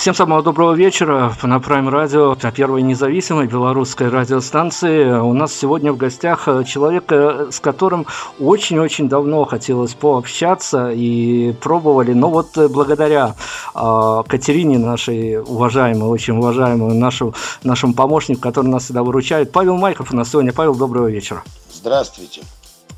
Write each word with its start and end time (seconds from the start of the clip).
Всем 0.00 0.14
самого 0.14 0.42
доброго 0.42 0.72
вечера 0.72 1.36
на 1.42 1.58
Prime 1.58 1.90
Radio, 1.90 2.34
на 2.42 2.50
первой 2.50 2.80
независимой 2.80 3.46
белорусской 3.46 4.08
радиостанции. 4.08 5.10
У 5.10 5.34
нас 5.34 5.52
сегодня 5.52 5.92
в 5.92 5.98
гостях 5.98 6.48
человек, 6.66 7.12
с 7.12 7.60
которым 7.60 8.06
очень-очень 8.38 9.10
давно 9.10 9.44
хотелось 9.44 9.92
пообщаться 9.92 10.90
и 10.90 11.52
пробовали. 11.52 12.14
Но 12.14 12.30
вот 12.30 12.56
благодаря 12.70 13.34
э, 13.74 14.22
Катерине, 14.26 14.78
нашей 14.78 15.38
уважаемой, 15.38 16.08
очень 16.08 16.34
уважаемой, 16.38 16.94
нашу, 16.94 17.34
нашему 17.62 17.92
помощнику, 17.92 18.40
который 18.40 18.68
нас 18.68 18.84
всегда 18.84 19.02
выручает, 19.02 19.52
Павел 19.52 19.76
Майков 19.76 20.14
у 20.14 20.16
нас 20.16 20.30
сегодня. 20.30 20.54
Павел, 20.54 20.76
доброго 20.76 21.08
вечера. 21.08 21.42
Здравствуйте. 21.70 22.40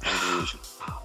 Добрый 0.03 0.43
вечер. 0.43 0.62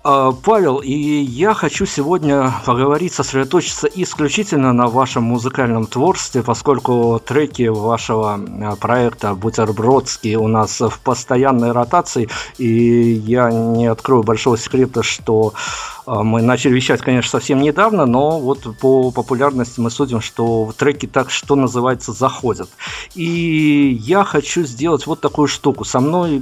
А, 0.10 0.32
Павел, 0.32 0.78
и 0.78 0.94
я 0.94 1.54
хочу 1.54 1.86
сегодня 1.86 2.54
поговорить, 2.66 3.14
сосредоточиться 3.14 3.90
исключительно 3.94 4.72
на 4.72 4.88
вашем 4.88 5.24
музыкальном 5.24 5.86
творчестве, 5.86 6.44
поскольку 6.44 7.22
треки 7.26 7.68
вашего 7.68 8.36
а, 8.36 8.78
проекта 8.78 9.36
«Бутербродский» 9.36 10.36
у 10.36 10.48
нас 10.48 10.80
в 10.80 10.98
постоянной 11.04 11.74
ротации, 11.74 12.30
и 12.58 12.68
я 12.68 13.52
не 13.52 13.88
открою 13.88 14.24
большого 14.24 14.58
секрета, 14.58 15.04
что 15.04 15.54
мы 16.08 16.42
начали 16.42 16.74
вещать, 16.74 17.02
конечно, 17.02 17.30
совсем 17.30 17.62
недавно, 17.62 18.06
но 18.06 18.40
вот 18.40 18.78
по 18.80 19.12
популярности 19.12 19.80
мы 19.80 19.92
судим, 19.92 20.22
что 20.22 20.74
треки 20.78 21.06
так, 21.06 21.30
что 21.30 21.56
называется, 21.56 22.14
заходят. 22.14 22.70
И 23.14 24.00
я 24.02 24.24
хочу 24.24 24.64
сделать 24.64 25.06
вот 25.06 25.20
такую 25.20 25.48
штуку. 25.48 25.84
Со 25.84 26.00
мной 26.00 26.42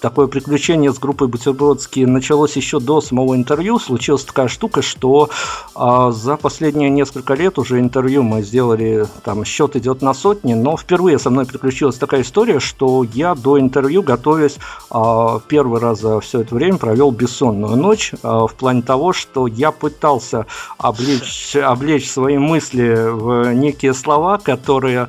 такое 0.00 0.26
приключение 0.26 0.92
с 0.92 0.98
группой 0.98 1.28
«Бутербродские» 1.28 2.06
началось 2.06 2.56
еще 2.56 2.80
до 2.80 3.00
самого 3.00 3.36
интервью. 3.36 3.78
Случилась 3.78 4.24
такая 4.24 4.48
штука, 4.48 4.80
что 4.82 5.30
а, 5.74 6.10
за 6.10 6.36
последние 6.36 6.90
несколько 6.90 7.34
лет 7.34 7.58
уже 7.58 7.78
интервью 7.80 8.22
мы 8.22 8.42
сделали, 8.42 9.06
там 9.24 9.44
счет 9.44 9.76
идет 9.76 10.02
на 10.02 10.14
сотни, 10.14 10.54
но 10.54 10.76
впервые 10.76 11.18
со 11.18 11.30
мной 11.30 11.46
приключилась 11.46 11.96
такая 11.96 12.22
история, 12.22 12.60
что 12.60 13.04
я 13.04 13.34
до 13.34 13.60
интервью, 13.60 14.02
готовясь, 14.02 14.56
а, 14.90 15.40
первый 15.46 15.80
раз 15.80 16.00
за 16.00 16.20
все 16.20 16.40
это 16.40 16.54
время 16.54 16.78
провел 16.78 17.10
бессонную 17.10 17.76
ночь 17.76 18.12
а, 18.22 18.45
в 18.46 18.54
плане 18.54 18.82
того, 18.82 19.12
что 19.12 19.46
я 19.46 19.72
пытался 19.72 20.46
облечь, 20.78 21.56
облечь 21.56 22.10
свои 22.10 22.38
мысли 22.38 22.94
в 23.10 23.52
некие 23.52 23.94
слова, 23.94 24.38
которые 24.38 25.08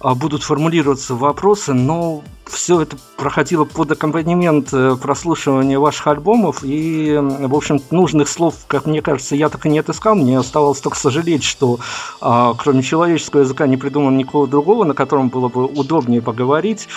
а, 0.00 0.14
будут 0.14 0.42
формулироваться 0.42 1.14
вопросы, 1.14 1.72
но 1.72 2.22
все 2.52 2.82
это 2.82 2.96
проходило 3.16 3.64
под 3.64 3.92
аккомпанемент 3.92 4.68
э, 4.72 4.96
прослушивания 5.00 5.78
ваших 5.78 6.06
альбомов, 6.06 6.58
и, 6.62 7.16
в 7.18 7.54
общем, 7.54 7.80
нужных 7.90 8.28
слов, 8.28 8.54
как 8.66 8.86
мне 8.86 9.00
кажется, 9.00 9.36
я 9.36 9.48
так 9.48 9.64
и 9.64 9.68
не 9.70 9.78
отыскал. 9.78 10.14
Мне 10.14 10.38
оставалось 10.38 10.80
только 10.80 10.98
сожалеть, 10.98 11.44
что 11.44 11.78
а, 12.20 12.54
кроме 12.54 12.82
человеческого 12.82 13.40
языка 13.40 13.66
не 13.66 13.76
придумано 13.76 14.16
никого 14.16 14.46
другого, 14.46 14.84
на 14.84 14.94
котором 14.94 15.28
было 15.28 15.48
бы 15.48 15.64
удобнее 15.64 16.20
поговорить. 16.20 16.88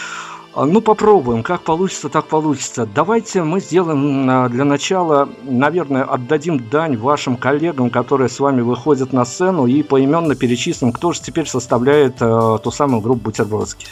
А, 0.55 0.65
ну, 0.65 0.79
попробуем. 0.79 1.43
Как 1.43 1.63
получится, 1.63 2.07
так 2.07 2.27
получится. 2.27 2.85
Давайте 2.85 3.43
мы 3.43 3.59
сделаем 3.59 4.29
а, 4.29 4.47
для 4.47 4.63
начала, 4.63 5.27
наверное, 5.43 6.03
отдадим 6.03 6.69
дань 6.69 6.95
вашим 6.95 7.35
коллегам, 7.35 7.89
которые 7.89 8.29
с 8.29 8.39
вами 8.39 8.61
выходят 8.61 9.11
на 9.11 9.25
сцену, 9.25 9.67
и 9.67 9.83
поименно 9.83 10.33
перечислим, 10.33 10.93
кто 10.93 11.11
же 11.11 11.21
теперь 11.21 11.45
составляет 11.45 12.21
э, 12.21 12.59
ту 12.63 12.71
самую 12.71 13.01
группу 13.01 13.25
«Бутербродский». 13.25 13.87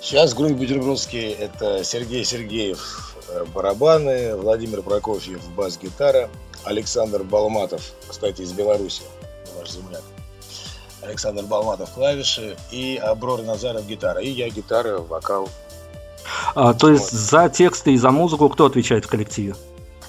Сейчас 0.00 0.32
группа 0.32 0.54
«Бутербродский»— 0.54 1.28
это 1.38 1.84
Сергей 1.84 2.24
Сергеев 2.24 3.14
э, 3.28 3.44
барабаны, 3.54 4.34
Владимир 4.34 4.80
Прокофьев 4.80 5.46
бас-гитара, 5.54 6.30
Александр 6.64 7.22
Балматов, 7.22 7.82
кстати, 8.08 8.40
из 8.40 8.52
Беларуси, 8.52 9.02
ваш 9.58 9.72
земляк. 9.72 10.02
Александр 11.02 11.42
Балматов 11.42 11.90
клавиши 11.90 12.56
и 12.72 12.96
Аброр 12.96 13.42
Назаров 13.42 13.86
гитара. 13.86 14.20
И 14.20 14.30
я 14.30 14.48
гитара, 14.48 14.98
вокал, 14.98 15.48
а, 16.54 16.74
то 16.74 16.90
есть 16.90 17.12
вот. 17.12 17.20
за 17.20 17.48
тексты 17.48 17.92
и 17.92 17.96
за 17.96 18.10
музыку 18.10 18.48
кто 18.48 18.66
отвечает 18.66 19.04
в 19.04 19.08
коллективе? 19.08 19.54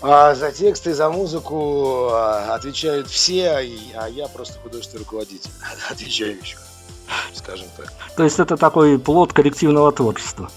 А 0.01 0.33
за 0.33 0.51
тексты 0.51 0.91
и 0.91 0.93
за 0.93 1.09
музыку 1.09 2.09
а, 2.11 2.55
отвечают 2.55 3.07
все, 3.07 3.65
а 3.95 4.07
я 4.07 4.27
просто 4.27 4.59
художественный 4.59 4.99
руководитель. 4.99 5.51
Отвечаю 5.91 6.37
еще, 6.39 6.57
скажем 7.33 7.67
так. 7.75 7.91
То 8.15 8.23
есть 8.23 8.39
это 8.39 8.57
такой 8.57 8.97
плод 8.97 9.33
коллективного 9.33 9.91
творчества? 9.91 10.49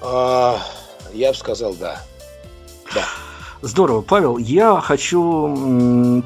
А, 0.00 0.58
я 1.12 1.30
бы 1.30 1.36
сказал, 1.36 1.74
да. 1.74 2.00
Да. 2.94 3.04
Здорово, 3.62 4.02
Павел. 4.02 4.36
Я 4.36 4.80
хочу 4.80 6.22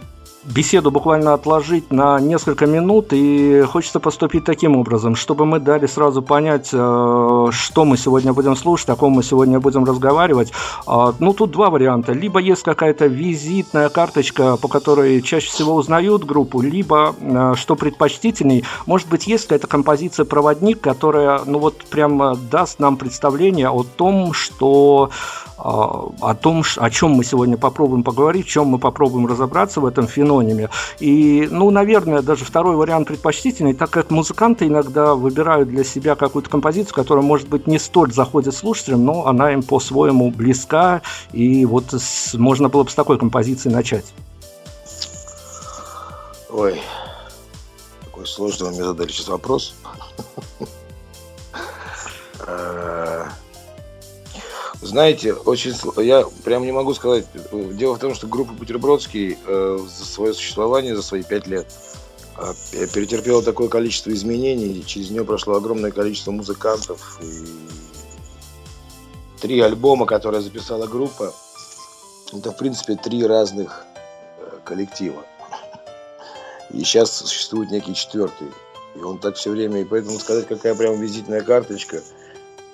беседу 0.49 0.91
буквально 0.91 1.35
отложить 1.35 1.93
на 1.93 2.19
несколько 2.21 2.67
минут, 2.67 3.09
и 3.13 3.63
хочется 3.63 4.01
поступить 4.01 4.45
таким 4.45 4.77
образом, 4.77 5.15
чтобы 5.15 5.47
мы 5.47 5.61
дали 5.61 5.87
сразу 5.87 6.23
понять, 6.23 6.71
э, 6.73 7.47
что 7.51 7.85
мы 7.85 7.97
сегодня 7.97 8.33
будем 8.33 8.57
слушать, 8.57 8.89
о 8.89 8.97
ком 8.97 9.13
мы 9.13 9.23
сегодня 9.23 9.61
будем 9.61 9.85
разговаривать. 9.85 10.53
А, 10.87 11.15
ну, 11.19 11.33
тут 11.33 11.51
два 11.51 11.71
варианта. 11.71 12.13
Либо 12.13 12.41
есть 12.41 12.63
какая-то 12.63 13.07
визитная 13.07 13.89
карточка, 13.89 14.57
по 14.57 14.69
которой 14.69 15.21
чаще 15.23 15.49
всего 15.49 15.75
узнают 15.75 16.25
группу, 16.25 16.61
либо, 16.61 17.15
э, 17.21 17.55
что 17.57 17.77
предпочтительней, 17.77 18.65
может 18.87 19.09
быть, 19.09 19.27
есть 19.27 19.45
какая-то 19.45 19.67
композиция-проводник, 19.67 20.81
которая, 20.81 21.41
ну 21.45 21.59
вот, 21.59 21.85
прямо 21.91 22.37
даст 22.37 22.79
нам 22.79 22.97
представление 22.97 23.69
о 23.69 23.85
том, 23.85 24.33
что 24.33 25.11
о 25.59 26.35
том, 26.41 26.63
о 26.77 26.91
чем 26.91 27.13
мы 27.13 27.25
сегодня 27.25 27.57
попробуем 27.57 28.05
поговорить, 28.05 28.47
в 28.47 28.49
чем 28.49 28.69
мы 28.69 28.79
попробуем 28.79 29.27
разобраться 29.27 29.81
в 29.81 29.87
этом 29.87 30.07
фенониме. 30.39 30.71
И, 30.99 31.49
ну, 31.51 31.71
наверное, 31.71 32.23
даже 32.23 32.45
второй 32.45 32.77
вариант 32.77 33.09
предпочтительный, 33.09 33.75
так 33.75 33.91
как 33.91 34.11
музыканты 34.11 34.67
иногда 34.67 35.15
выбирают 35.15 35.69
для 35.69 35.85
себя 35.85 36.15
какую-то 36.15 36.51
композицию, 36.51 36.95
которая, 36.95 37.25
может 37.25 37.49
быть, 37.49 37.67
не 37.67 37.79
столь 37.79 38.13
заходит 38.13 38.55
слушателям, 38.55 39.05
но 39.05 39.27
она 39.27 39.53
им 39.53 39.63
по-своему 39.63 40.31
близка, 40.31 41.03
и 41.33 41.65
вот 41.67 41.93
с, 41.93 42.35
можно 42.35 42.69
было 42.69 42.85
бы 42.85 42.91
с 42.91 42.95
такой 42.95 43.19
композиции 43.19 43.69
начать. 43.69 44.07
Ой, 46.51 46.81
такой 48.05 48.27
сложный 48.27 48.69
вы 48.69 48.75
мне 48.75 48.85
задали 48.85 49.09
сейчас 49.09 49.29
вопрос. 49.29 49.75
Знаете, 54.81 55.33
очень 55.33 55.75
я 56.03 56.25
прям 56.45 56.65
не 56.65 56.73
могу 56.73 56.95
сказать. 56.95 57.27
Дело 57.53 57.95
в 57.95 57.99
том, 57.99 58.15
что 58.15 58.29
группа 58.29 58.53
Бутербродский 58.53 59.37
э, 59.45 59.79
за 59.85 60.05
свое 60.05 60.33
существование, 60.35 60.95
за 60.95 61.03
свои 61.03 61.25
пять 61.25 61.49
лет 61.49 61.67
э, 62.37 62.87
перетерпела 62.95 63.43
такое 63.43 63.69
количество 63.69 64.11
изменений. 64.11 64.85
Через 64.87 65.11
нее 65.11 65.25
прошло 65.25 65.57
огромное 65.57 65.91
количество 65.91 66.31
музыкантов. 66.31 67.21
И 67.23 67.45
три 69.41 69.61
альбома, 69.61 70.07
которые 70.07 70.43
записала 70.43 70.87
группа, 70.87 71.35
это, 72.33 72.53
в 72.53 72.57
принципе, 72.57 72.95
три 72.95 73.27
разных 73.27 73.85
э, 74.39 74.59
коллектива. 74.65 75.25
И 76.71 76.85
сейчас 76.85 77.17
существует 77.17 77.71
некий 77.73 77.95
четвертый. 77.95 78.49
И 78.95 79.01
он 79.01 79.19
так 79.19 79.37
все 79.37 79.51
время, 79.51 79.81
и 79.81 79.85
поэтому 79.85 80.21
сказать, 80.21 80.47
какая 80.47 80.77
прям 80.77 81.01
визитная 81.01 81.41
карточка– 81.41 82.01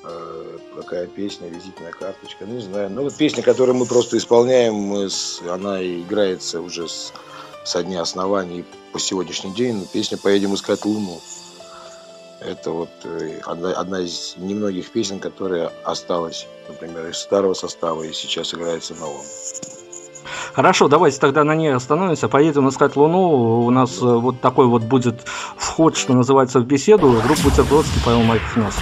Э, 0.07 0.59
какая 0.75 1.07
песня, 1.07 1.49
визитная 1.49 1.93
карточка, 1.93 2.45
не 2.45 2.61
знаю. 2.61 2.91
Ну, 2.91 3.03
вот 3.03 3.15
песня, 3.15 3.43
которую 3.43 3.77
мы 3.77 3.87
просто 3.87 4.17
исполняем, 4.17 4.75
мы 4.75 5.09
с, 5.09 5.41
она 5.49 5.83
играется 5.83 6.61
уже 6.61 6.89
с, 6.89 7.13
со 7.65 7.83
дня 7.83 8.03
основания 8.03 8.65
по 8.93 8.99
сегодняшний 8.99 9.53
день. 9.53 9.77
Но 9.77 9.85
песня 9.87 10.19
«Поедем 10.19 10.55
искать 10.55 10.85
Луну». 10.85 11.21
Это 12.41 12.71
вот 12.73 12.91
э, 13.05 13.41
одна, 13.45 13.73
одна 13.73 14.01
из 14.01 14.35
немногих 14.37 14.91
песен, 14.91 15.19
которая 15.19 15.73
осталась, 15.83 16.47
например, 16.69 17.09
из 17.09 17.17
старого 17.17 17.55
состава 17.55 18.03
и 18.03 18.13
сейчас 18.13 18.53
играется 18.53 18.95
в 18.95 19.01
новом. 19.01 19.23
Хорошо, 20.53 20.89
давайте 20.89 21.19
тогда 21.19 21.43
на 21.43 21.55
ней 21.55 21.75
остановимся, 21.75 22.29
поедем 22.29 22.69
искать 22.69 22.97
Луну. 22.97 23.65
У 23.65 23.71
нас 23.71 24.01
э, 24.01 24.05
вот 24.05 24.41
такой 24.41 24.67
вот 24.67 24.83
будет 24.83 25.23
вход, 25.57 25.97
что 25.97 26.13
называется, 26.13 26.61
в 26.61 26.67
беседу. 26.67 27.21
Группа 27.25 27.43
Бутербродский, 27.45 28.01
Павел 28.05 28.23
Майков 28.23 28.57
нас. 28.57 28.75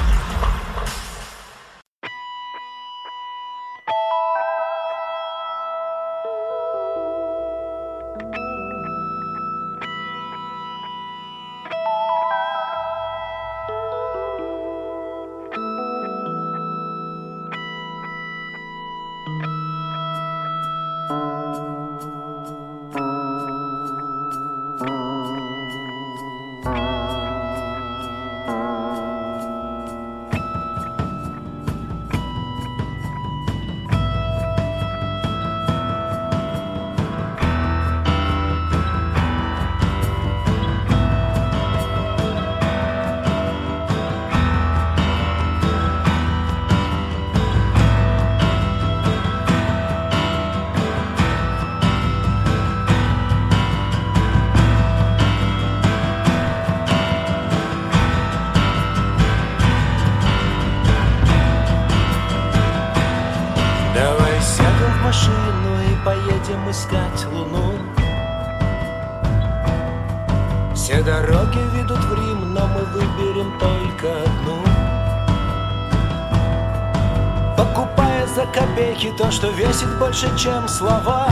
Копейки 79.03 79.17
то, 79.17 79.31
что 79.31 79.49
весит 79.51 79.99
больше, 79.99 80.31
чем 80.37 80.69
слова. 80.69 81.29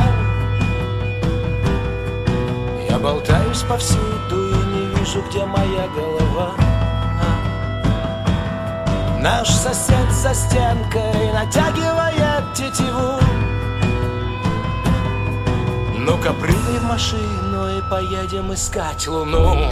Я 2.89 2.99
болтаюсь 2.99 3.63
повсюду 3.63 4.51
и 4.51 4.65
не 4.67 4.95
вижу, 4.95 5.23
где 5.29 5.45
моя 5.45 5.89
голова. 5.95 6.55
Наш 9.21 9.49
сосед 9.49 10.11
за 10.11 10.35
стенкой 10.35 11.33
натягивает 11.33 12.55
тетиву. 12.55 13.21
Ну-ка, 15.97 16.33
прыгай 16.33 16.79
в 16.79 16.85
машину 16.85 17.79
и 17.79 17.83
поедем 17.91 18.53
искать 18.53 19.07
луну 19.07 19.69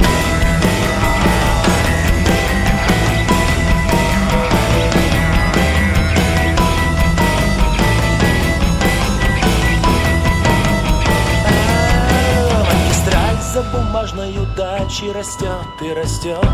растет 15.18 15.66
и 15.80 15.92
растет. 15.92 16.46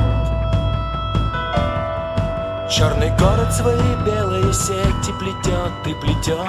Черный 2.70 3.10
город 3.18 3.52
свои 3.52 3.94
белые 4.06 4.54
сети 4.54 5.12
плетет 5.18 5.72
и 5.84 5.92
плетет. 5.92 6.48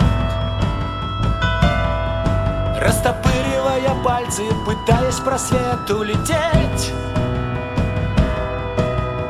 Растопыривая 2.80 3.94
пальцы, 4.02 4.44
пытаясь 4.66 5.16
просвет 5.16 5.90
улететь 5.90 6.94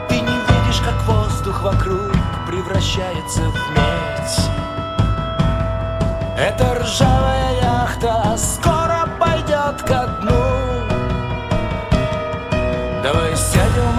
Ты 0.07 0.15
не 0.19 0.37
видишь, 0.47 0.81
как 0.81 1.01
воздух 1.07 1.63
вокруг 1.63 2.11
превращается 2.47 3.41
в 3.49 3.55
медь. 3.71 4.49
Эта 6.37 6.75
ржавая 6.75 7.61
яхта 7.63 8.37
скоро 8.37 9.09
пойдет 9.19 9.81
ко 9.81 10.04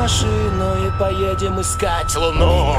машину 0.07 0.87
и 0.87 0.91
поедем 1.01 1.61
искать 1.61 2.15
луну 2.15 2.77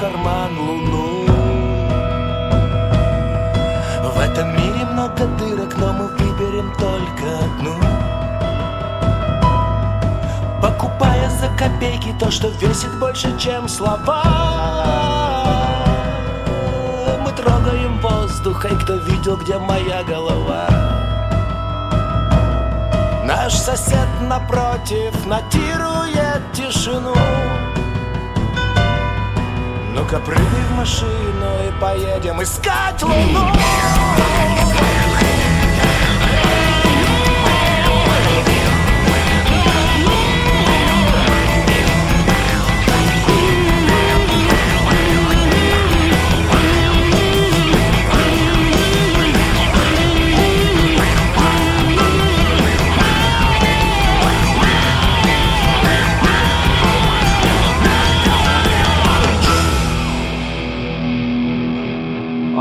карман 0.00 0.58
луну 0.58 1.26
В 4.14 4.18
этом 4.18 4.48
мире 4.56 4.86
много 4.92 5.26
дырок, 5.38 5.76
но 5.76 5.92
мы 5.92 6.06
выберем 6.06 6.72
только 6.78 7.26
одну. 7.44 7.74
Покупая 10.62 11.28
за 11.28 11.48
копейки 11.48 12.14
то, 12.18 12.30
что 12.30 12.48
весит 12.48 12.98
больше, 12.98 13.38
чем 13.38 13.68
слова. 13.68 14.22
Мы 17.22 17.30
трогаем 17.32 18.00
воздух, 18.00 18.64
и 18.64 18.74
кто 18.76 18.94
видел, 18.94 19.36
где 19.36 19.58
моя 19.58 20.02
голова? 20.04 20.66
Наш 23.24 23.52
сосед 23.52 24.08
напротив 24.22 25.26
натирует 25.26 26.40
тишину 26.54 27.14
Ну-ка 30.00 30.18
прыгай 30.18 30.62
в 30.70 30.76
машину 30.78 31.46
и 31.68 31.78
поедем 31.78 32.42
искать 32.42 33.02
луну 33.02 33.52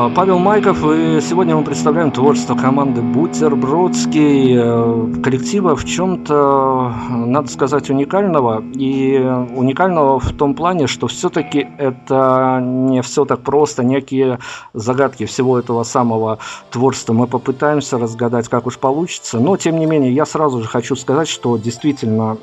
Павел 0.07 0.39
Майков, 0.39 0.77
и 0.85 1.19
сегодня 1.19 1.57
мы 1.57 1.63
представляем 1.65 2.11
творчество 2.11 2.55
команды 2.55 3.01
Бутербродский, 3.01 4.55
э, 4.55 5.21
коллектива 5.21 5.75
в 5.75 5.83
чем-то, 5.83 6.93
надо 7.09 7.49
сказать, 7.49 7.89
уникального. 7.89 8.63
И 8.75 9.17
уникального 9.17 10.17
в 10.21 10.31
том 10.31 10.53
плане, 10.53 10.87
что 10.87 11.07
все-таки 11.07 11.67
это 11.77 12.61
не 12.63 13.01
все 13.01 13.25
так 13.25 13.41
просто, 13.41 13.83
некие 13.83 14.39
загадки 14.73 15.25
всего 15.25 15.59
этого 15.59 15.83
самого 15.83 16.39
творчества 16.71 17.11
мы 17.11 17.27
попытаемся 17.27 17.97
разгадать, 17.97 18.47
как 18.47 18.67
уж 18.67 18.77
получится. 18.77 19.37
Но, 19.37 19.57
тем 19.57 19.79
не 19.79 19.85
менее, 19.85 20.13
я 20.13 20.25
сразу 20.25 20.61
же 20.61 20.67
хочу 20.69 20.95
сказать, 20.95 21.27
что 21.27 21.57
действительно 21.57 22.37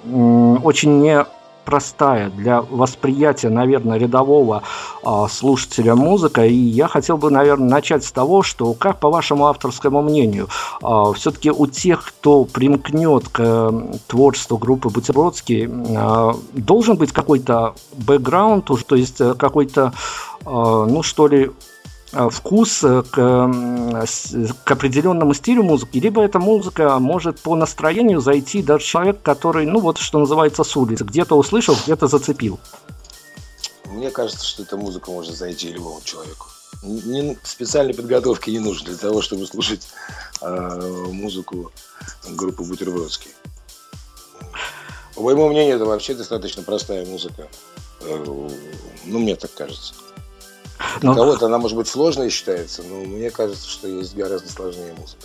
очень 0.62 1.00
не 1.00 1.24
простая 1.66 2.30
для 2.30 2.62
восприятия, 2.62 3.50
наверное, 3.50 3.98
рядового 3.98 4.62
а, 5.02 5.28
слушателя 5.28 5.94
музыка. 5.94 6.46
И 6.46 6.54
я 6.54 6.88
хотел 6.88 7.18
бы, 7.18 7.30
наверное, 7.30 7.68
начать 7.68 8.04
с 8.04 8.12
того, 8.12 8.42
что 8.42 8.72
как 8.72 9.00
по 9.00 9.10
вашему 9.10 9.48
авторскому 9.48 10.00
мнению, 10.00 10.48
а, 10.82 11.12
все-таки 11.12 11.50
у 11.50 11.66
тех, 11.66 12.04
кто 12.04 12.44
примкнет 12.44 13.28
к 13.28 13.40
э, 13.40 13.72
творчеству 14.06 14.56
группы 14.56 14.88
Бутербродский, 14.88 15.68
а, 15.96 16.34
должен 16.52 16.96
быть 16.96 17.12
какой-то 17.12 17.74
бэкграунд, 17.98 18.64
то 18.64 18.96
есть 18.96 19.20
э, 19.20 19.34
какой-то, 19.34 19.92
а, 20.44 20.86
ну 20.86 21.02
что 21.02 21.26
ли, 21.26 21.50
вкус 22.12 22.84
э, 22.84 23.02
к, 23.02 23.16
к 24.64 24.70
определенному 24.70 25.34
стилю 25.34 25.62
музыки, 25.62 25.98
либо 25.98 26.22
эта 26.22 26.38
музыка 26.38 26.98
может 26.98 27.40
по 27.40 27.54
настроению 27.56 28.20
зайти 28.20 28.62
даже 28.62 28.84
человек, 28.84 29.22
который, 29.22 29.66
ну 29.66 29.80
вот 29.80 29.98
что 29.98 30.18
называется, 30.18 30.64
с 30.64 30.76
улицы, 30.76 31.04
где-то 31.04 31.36
услышал, 31.36 31.76
где-то 31.84 32.06
зацепил. 32.06 32.58
Мне 33.86 34.10
кажется, 34.10 34.44
что 34.44 34.62
эта 34.62 34.76
музыка 34.76 35.10
может 35.10 35.34
зайти 35.34 35.72
любому 35.72 36.00
человеку. 36.04 36.46
Не- 36.82 37.38
специальной 37.42 37.94
подготовки 37.94 38.50
не 38.50 38.58
нужно 38.58 38.86
для 38.86 38.96
того, 38.96 39.22
чтобы 39.22 39.46
слушать 39.46 39.88
э, 40.40 41.04
музыку 41.10 41.72
группы 42.28 42.62
Бутербродский. 42.62 43.30
По 45.14 45.22
моему 45.22 45.48
мнению, 45.48 45.76
это 45.76 45.86
вообще 45.86 46.14
достаточно 46.14 46.62
простая 46.62 47.06
музыка. 47.06 47.48
Э, 48.02 48.24
ну, 49.06 49.18
мне 49.18 49.34
так 49.34 49.54
кажется. 49.54 49.94
Для 51.00 51.10
Но- 51.10 51.16
кого-то 51.16 51.46
она, 51.46 51.58
может 51.58 51.76
быть, 51.76 51.88
сложной 51.88 52.30
считается, 52.30 52.82
но 52.88 53.04
мне 53.04 53.30
кажется, 53.30 53.68
что 53.68 53.88
есть 53.88 54.14
гораздо 54.16 54.50
сложнее 54.50 54.94
музыка. 54.98 55.22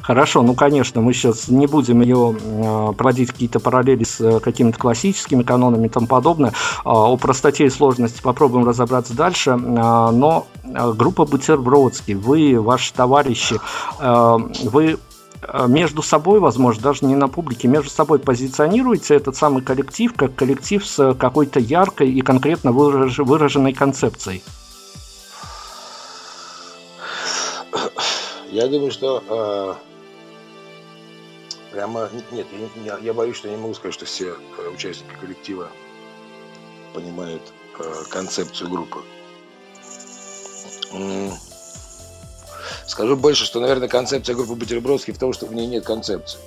Хорошо, 0.00 0.42
ну 0.42 0.54
конечно, 0.54 1.00
мы 1.00 1.12
сейчас 1.12 1.48
не 1.48 1.66
будем 1.66 2.02
ее 2.02 2.36
э, 2.40 2.92
проводить 2.96 3.32
какие-то 3.32 3.58
параллели 3.58 4.04
с 4.04 4.20
э, 4.20 4.38
какими-то 4.40 4.78
классическими 4.78 5.42
канонами 5.42 5.86
и 5.86 5.90
тому 5.90 6.06
подобное. 6.06 6.52
А, 6.84 7.10
О 7.12 7.16
простоте 7.16 7.64
и 7.66 7.70
сложности 7.70 8.22
попробуем 8.22 8.66
разобраться 8.66 9.14
дальше. 9.14 9.50
А, 9.50 10.12
Но 10.12 10.46
э, 10.62 10.92
группа 10.92 11.24
Бутербродский, 11.24 12.14
вы, 12.14 12.60
ваши 12.60 12.92
товарищи, 12.92 13.60
э, 13.98 14.38
вы 14.64 14.98
между 15.66 16.02
собой, 16.02 16.38
возможно, 16.38 16.80
даже 16.84 17.04
не 17.04 17.16
на 17.16 17.26
публике, 17.26 17.66
между 17.66 17.90
собой 17.90 18.20
позиционируете 18.20 19.16
этот 19.16 19.34
самый 19.34 19.60
коллектив 19.60 20.12
как 20.14 20.36
коллектив 20.36 20.86
с 20.86 21.14
какой-то 21.14 21.58
яркой 21.58 22.12
и 22.12 22.20
конкретно 22.20 22.68
выраж- 22.68 23.24
выраженной 23.24 23.72
концепцией. 23.72 24.44
Я 28.50 28.68
думаю, 28.68 28.90
что 28.90 29.22
э, 29.28 29.74
прямо 31.72 32.08
нет, 32.30 32.46
я, 32.84 32.98
я- 32.98 33.14
боюсь, 33.14 33.36
что 33.36 33.48
я 33.48 33.54
не 33.56 33.60
могу 33.62 33.74
сказать, 33.74 33.94
что 33.94 34.04
все 34.04 34.36
э, 34.58 34.68
участники 34.68 35.12
коллектива 35.20 35.68
понимают 36.94 37.42
э, 37.78 38.04
концепцию 38.10 38.70
группы. 38.70 39.00
Скажу 42.86 43.16
больше, 43.16 43.46
что, 43.46 43.60
наверное, 43.60 43.88
концепция 43.88 44.34
группы 44.34 44.54
Бутербродский 44.54 45.14
в 45.14 45.18
том, 45.18 45.32
что 45.32 45.46
в 45.46 45.54
ней 45.54 45.66
нет 45.66 45.84
концепции. 45.86 46.38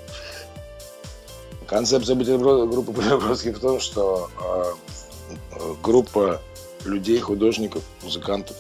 Концепция 1.68 2.16
группы 2.16 2.92
Бутербродский 2.92 3.52
в 3.52 3.60
том, 3.60 3.80
что 3.80 4.30
э, 4.40 5.74
группа 5.82 6.40
людей, 6.84 7.20
художников, 7.20 7.82
музыкантов 8.04 8.56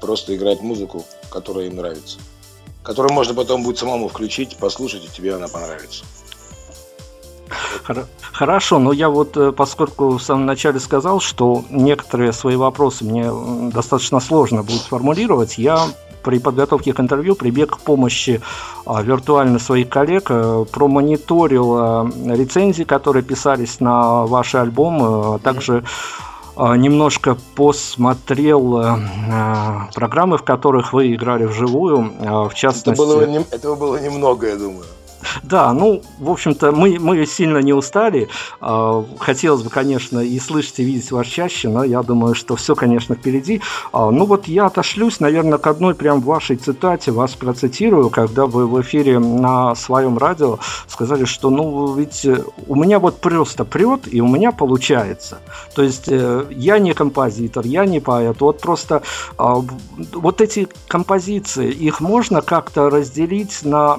просто 0.00 0.34
играет 0.34 0.60
музыку, 0.62 1.04
которая 1.30 1.66
им 1.66 1.76
нравится. 1.76 2.18
Которую 2.82 3.12
можно 3.12 3.34
потом 3.34 3.62
будет 3.62 3.78
самому 3.78 4.08
включить, 4.08 4.56
послушать, 4.56 5.04
и 5.04 5.08
тебе 5.08 5.34
она 5.34 5.48
понравится. 5.48 6.04
Хорошо, 8.32 8.78
но 8.78 8.92
я 8.92 9.08
вот, 9.08 9.36
э, 9.36 9.52
поскольку 9.52 10.16
в 10.16 10.22
самом 10.22 10.46
начале 10.46 10.80
сказал, 10.80 11.20
что 11.20 11.64
некоторые 11.70 12.32
свои 12.32 12.56
вопросы 12.56 13.04
мне 13.04 13.30
достаточно 13.70 14.20
сложно 14.20 14.62
будет 14.62 14.82
формулировать, 14.82 15.58
я 15.58 15.88
при 16.22 16.38
подготовке 16.38 16.92
к 16.92 17.00
интервью 17.00 17.34
прибег 17.34 17.76
к 17.76 17.78
помощи 17.80 18.40
а, 18.86 19.02
виртуально 19.02 19.58
своих 19.58 19.88
коллег, 19.88 20.26
а, 20.30 20.64
промониторил 20.64 21.74
а, 21.76 22.10
рецензии, 22.26 22.84
которые 22.84 23.22
писались 23.22 23.80
на 23.80 24.24
ваши 24.24 24.56
альбомы, 24.56 25.34
а 25.34 25.38
также 25.38 25.82
а, 25.82 26.31
немножко 26.56 27.36
посмотрел 27.54 28.76
а, 28.76 29.88
программы, 29.94 30.38
в 30.38 30.42
которых 30.42 30.92
вы 30.92 31.14
играли 31.14 31.44
вживую, 31.44 32.12
а, 32.20 32.48
в 32.48 32.54
частности... 32.54 32.90
Это 32.90 32.96
было, 32.96 33.44
этого 33.50 33.74
было 33.74 33.96
немного, 33.96 34.48
я 34.48 34.56
думаю. 34.56 34.84
Да, 35.42 35.72
ну, 35.72 36.02
в 36.18 36.30
общем-то, 36.30 36.72
мы, 36.72 36.98
мы 36.98 37.26
сильно 37.26 37.58
не 37.58 37.72
устали. 37.72 38.28
А, 38.60 39.04
хотелось 39.18 39.62
бы, 39.62 39.70
конечно, 39.70 40.18
и 40.20 40.38
слышать, 40.38 40.80
и 40.80 40.84
видеть 40.84 41.10
вас 41.10 41.26
чаще, 41.26 41.68
но 41.68 41.84
я 41.84 42.02
думаю, 42.02 42.34
что 42.34 42.56
все, 42.56 42.74
конечно, 42.74 43.14
впереди. 43.14 43.60
А, 43.92 44.10
ну 44.10 44.24
вот 44.26 44.46
я 44.48 44.66
отошлюсь, 44.66 45.20
наверное, 45.20 45.58
к 45.58 45.66
одной 45.66 45.94
прям 45.94 46.20
вашей 46.20 46.56
цитате, 46.56 47.12
вас 47.12 47.32
процитирую, 47.32 48.10
когда 48.10 48.46
вы 48.46 48.66
в 48.66 48.80
эфире 48.82 49.18
на 49.18 49.74
своем 49.74 50.18
радио 50.18 50.58
сказали, 50.86 51.24
что, 51.24 51.50
ну, 51.50 51.94
ведь 51.94 52.26
у 52.68 52.74
меня 52.74 52.98
вот 52.98 53.20
просто 53.20 53.64
прет, 53.64 54.12
и 54.12 54.20
у 54.20 54.28
меня 54.28 54.52
получается. 54.52 55.38
То 55.74 55.82
есть 55.82 56.04
э, 56.08 56.46
я 56.50 56.78
не 56.78 56.94
композитор, 56.94 57.64
я 57.66 57.84
не 57.86 58.00
поэт, 58.00 58.40
вот 58.40 58.60
просто 58.60 59.02
а, 59.38 59.62
вот 60.12 60.40
эти 60.40 60.68
композиции, 60.88 61.70
их 61.70 62.00
можно 62.00 62.42
как-то 62.42 62.90
разделить 62.90 63.64
на 63.64 63.98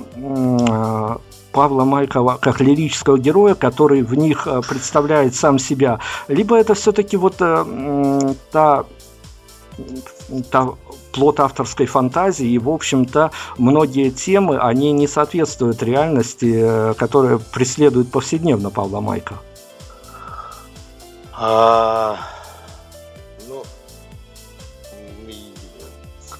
Павла 1.53 1.85
Майкова 1.85 2.37
как 2.41 2.59
лирического 2.59 3.17
героя, 3.17 3.55
который 3.55 4.01
в 4.01 4.15
них 4.15 4.47
э, 4.47 4.61
представляет 4.67 5.35
сам 5.35 5.59
себя, 5.59 5.99
либо 6.27 6.57
это 6.57 6.73
все-таки 6.73 7.15
вот 7.15 7.35
э, 7.39 8.35
та, 8.51 8.85
та 10.51 10.69
плод 11.13 11.39
авторской 11.39 11.85
фантазии, 11.85 12.47
и, 12.47 12.57
в 12.57 12.69
общем-то, 12.69 13.31
многие 13.57 14.09
темы, 14.09 14.57
они 14.57 14.91
не 14.91 15.07
соответствуют 15.07 15.83
реальности, 15.83 16.53
э, 16.55 16.93
которая 16.95 17.37
преследует 17.37 18.11
повседневно 18.11 18.69
Павла 18.71 18.99
Майка. 18.99 19.35
А, 21.35 22.17
ну, 23.47 23.63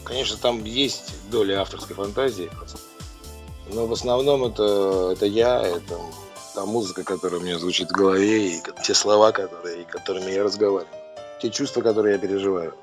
конечно, 0.03 0.37
там 0.37 0.63
есть 0.63 1.13
доля 1.29 1.61
авторской 1.61 1.95
фантазии, 1.95 2.49
но 3.71 3.85
в 3.85 3.93
основном 3.93 4.45
это, 4.45 5.11
это 5.13 5.25
я, 5.25 5.61
это 5.61 5.99
та 6.53 6.65
музыка, 6.65 7.03
которая 7.03 7.39
у 7.39 7.43
меня 7.43 7.59
звучит 7.59 7.89
в 7.89 7.93
голове, 7.93 8.49
и 8.49 8.61
те 8.83 8.93
слова, 8.93 9.31
которые, 9.31 9.85
которыми 9.85 10.31
я 10.31 10.43
разговариваю, 10.43 10.87
те 11.41 11.49
чувства, 11.49 11.81
которые 11.81 12.13
я 12.13 12.19
переживаю, 12.19 12.73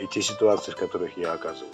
и 0.00 0.06
те 0.06 0.22
ситуации, 0.22 0.72
в 0.72 0.76
которых 0.76 1.16
я 1.16 1.32
оказываюсь. 1.32 1.72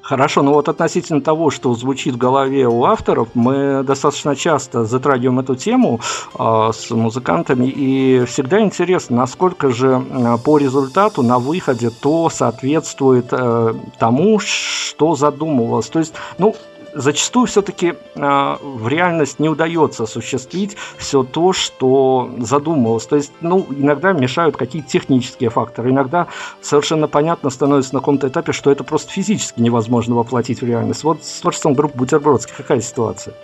Хорошо, 0.00 0.42
но 0.42 0.54
вот 0.54 0.70
относительно 0.70 1.20
того, 1.20 1.50
что 1.50 1.74
звучит 1.74 2.14
в 2.14 2.16
голове 2.16 2.66
у 2.66 2.84
авторов, 2.84 3.28
мы 3.34 3.82
достаточно 3.82 4.34
часто 4.34 4.84
затрагиваем 4.86 5.40
эту 5.40 5.54
тему 5.54 6.00
э, 6.38 6.70
с 6.72 6.90
музыкантами, 6.90 7.66
и 7.66 8.24
всегда 8.24 8.60
интересно, 8.60 9.16
насколько 9.16 9.68
же 9.70 10.02
по 10.44 10.56
результату 10.56 11.22
на 11.22 11.38
выходе 11.38 11.90
то 11.90 12.30
соответствует 12.30 13.26
э, 13.32 13.74
тому, 13.98 14.38
что 14.38 15.14
задумывалось. 15.14 15.88
То 15.88 15.98
есть, 15.98 16.14
ну, 16.38 16.54
зачастую 16.98 17.46
все-таки 17.46 17.94
э, 18.14 18.56
в 18.60 18.88
реальность 18.88 19.38
не 19.38 19.48
удается 19.48 20.02
осуществить 20.02 20.76
все 20.98 21.22
то, 21.22 21.52
что 21.52 22.30
задумывалось. 22.38 23.06
То 23.06 23.16
есть, 23.16 23.32
ну, 23.40 23.66
иногда 23.70 24.12
мешают 24.12 24.56
какие-то 24.56 24.88
технические 24.88 25.50
факторы, 25.50 25.90
иногда 25.90 26.26
совершенно 26.60 27.06
понятно 27.08 27.50
становится 27.50 27.94
на 27.94 28.00
каком-то 28.00 28.28
этапе, 28.28 28.52
что 28.52 28.70
это 28.70 28.84
просто 28.84 29.12
физически 29.12 29.60
невозможно 29.60 30.16
воплотить 30.16 30.60
в 30.60 30.66
реальность. 30.66 31.04
Вот 31.04 31.24
с 31.24 31.40
творчеством 31.40 31.74
группы 31.74 31.96
Бутербродский 31.96 32.54
какая 32.56 32.80
ситуация? 32.80 33.34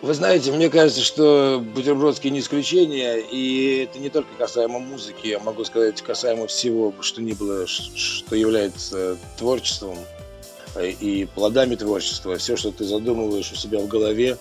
Вы 0.00 0.14
знаете, 0.14 0.52
мне 0.52 0.70
кажется, 0.70 1.02
что 1.02 1.62
Бутербродский 1.74 2.30
не 2.30 2.38
исключение, 2.38 3.20
и 3.20 3.88
это 3.88 3.98
не 3.98 4.08
только 4.08 4.28
касаемо 4.38 4.78
музыки, 4.78 5.26
я 5.26 5.40
могу 5.40 5.64
сказать, 5.64 6.00
касаемо 6.02 6.46
всего, 6.46 6.94
что 7.00 7.20
ни 7.20 7.32
было, 7.32 7.66
что 7.66 8.36
является 8.36 9.18
творчеством– 9.36 9.96
и 10.76 11.28
плодами 11.34 11.74
творчества, 11.74 12.36
все, 12.36 12.56
что 12.56 12.70
ты 12.72 12.84
задумываешь 12.84 13.50
у 13.52 13.56
себя 13.56 13.78
в 13.80 13.88
голове, 13.88 14.38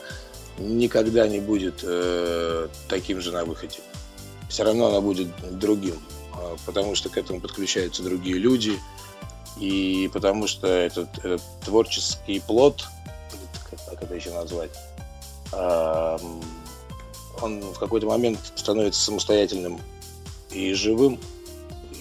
никогда 0.58 1.28
не 1.28 1.40
будет 1.40 1.82
э, 1.84 2.68
таким 2.88 3.22
же 3.22 3.32
на 3.32 3.46
выходе. 3.46 3.80
Все 4.50 4.64
равно 4.64 4.88
она 4.88 5.02
будет 5.02 5.28
другим, 5.52 5.96
а, 6.34 6.56
потому 6.66 6.96
что 6.96 7.10
к 7.10 7.18
этому 7.18 7.42
подключаются 7.42 8.04
другие 8.04 8.38
люди, 8.38 8.80
и 9.60 10.10
потому 10.14 10.48
что 10.48 10.68
этот, 10.68 11.18
этот 11.20 11.42
творческий 11.66 12.40
плод, 12.40 12.86
как 13.86 14.04
это 14.04 14.16
еще 14.16 14.32
назвать, 14.32 14.72
э, 15.54 16.18
он 17.42 17.62
в 17.62 17.80
какой-то 17.80 18.08
момент 18.08 18.40
становится 18.56 19.02
самостоятельным 19.02 19.80
и 20.52 20.74
живым, 20.74 21.20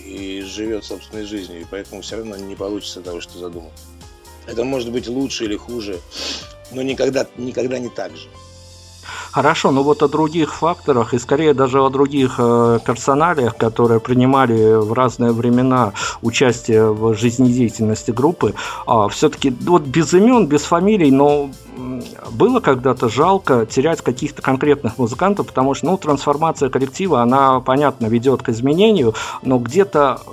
и 0.05 0.41
живет 0.43 0.85
собственной 0.85 1.25
жизнью, 1.25 1.61
и 1.61 1.67
поэтому 1.69 2.01
все 2.01 2.17
равно 2.17 2.37
не 2.37 2.55
получится 2.55 3.03
того, 3.03 3.21
что 3.21 3.39
задумал. 3.39 3.73
Это 4.47 4.65
может 4.65 4.91
быть 4.91 5.09
лучше 5.09 5.45
или 5.45 5.57
хуже, 5.57 5.99
но 6.73 6.83
никогда, 6.83 7.27
никогда 7.37 7.79
не 7.79 7.89
так 7.89 8.17
же. 8.17 8.29
Хорошо, 9.37 9.71
но 9.71 9.83
вот 9.83 10.03
о 10.03 10.09
других 10.09 10.55
факторах 10.55 11.13
и 11.13 11.19
скорее 11.19 11.53
даже 11.53 11.83
о 11.83 11.91
других 11.91 12.37
э, 12.39 12.79
персоналиях, 12.87 13.57
которые 13.57 14.01
принимали 14.01 14.75
в 14.75 14.95
разные 14.95 15.33
времена 15.33 15.93
участие 16.23 16.91
в 16.91 17.15
жизнедеятельности 17.15 18.13
группы, 18.13 18.55
а, 18.87 19.09
все-таки 19.09 19.51
вот 19.51 19.83
без 19.83 20.15
имен, 20.15 20.47
без 20.47 20.63
фамилий, 20.63 21.11
но 21.11 21.51
было 22.31 22.61
когда-то 22.61 23.09
жалко 23.09 23.67
терять 23.67 24.01
каких-то 24.01 24.43
конкретных 24.43 24.99
музыкантов, 24.99 25.47
потому 25.47 25.75
что, 25.75 25.87
ну, 25.87 25.99
трансформация 25.99 26.69
коллектива, 26.69 27.23
она, 27.23 27.61
понятно, 27.61 28.07
ведет 28.07 28.43
к 28.43 28.49
изменению, 28.49 29.15
но 29.43 29.59
где-то 29.59 30.21
э, 30.27 30.31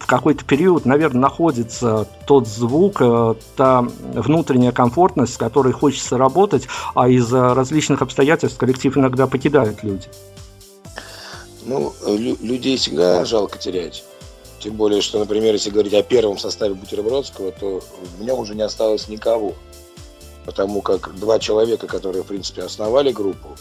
в 0.00 0.06
какой-то 0.06 0.44
период, 0.44 0.84
наверное, 0.84 1.22
находится 1.22 2.06
тот 2.26 2.46
звук, 2.46 2.98
э, 3.00 3.34
та 3.56 3.82
внутренняя 4.14 4.72
комфортность, 4.72 5.34
с 5.34 5.38
которой 5.38 5.72
хочется 5.72 6.18
работать, 6.18 6.68
а 6.94 7.08
из-за 7.08 7.54
различных 7.54 8.02
обстоятельств 8.02 8.58
коллектив 8.58 8.96
иногда 8.96 9.26
покидают 9.26 9.82
люди. 9.82 10.08
Ну, 11.64 11.92
лю- 12.06 12.38
людей 12.40 12.76
всегда 12.76 13.24
жалко 13.24 13.58
терять. 13.58 14.04
Тем 14.60 14.74
более, 14.74 15.02
что, 15.02 15.18
например, 15.18 15.52
если 15.52 15.70
говорить 15.70 15.94
о 15.94 16.02
первом 16.02 16.36
составе 16.38 16.74
Бутербродского, 16.74 17.52
то 17.52 17.80
в 18.18 18.24
нем 18.24 18.40
уже 18.40 18.54
не 18.54 18.62
осталось 18.62 19.08
никого 19.08 19.54
потому 20.48 20.80
как 20.80 21.14
два 21.14 21.38
человека, 21.38 21.86
которые, 21.86 22.22
в 22.22 22.26
принципе, 22.28 22.62
основали 22.62 23.12
группу, 23.12 23.54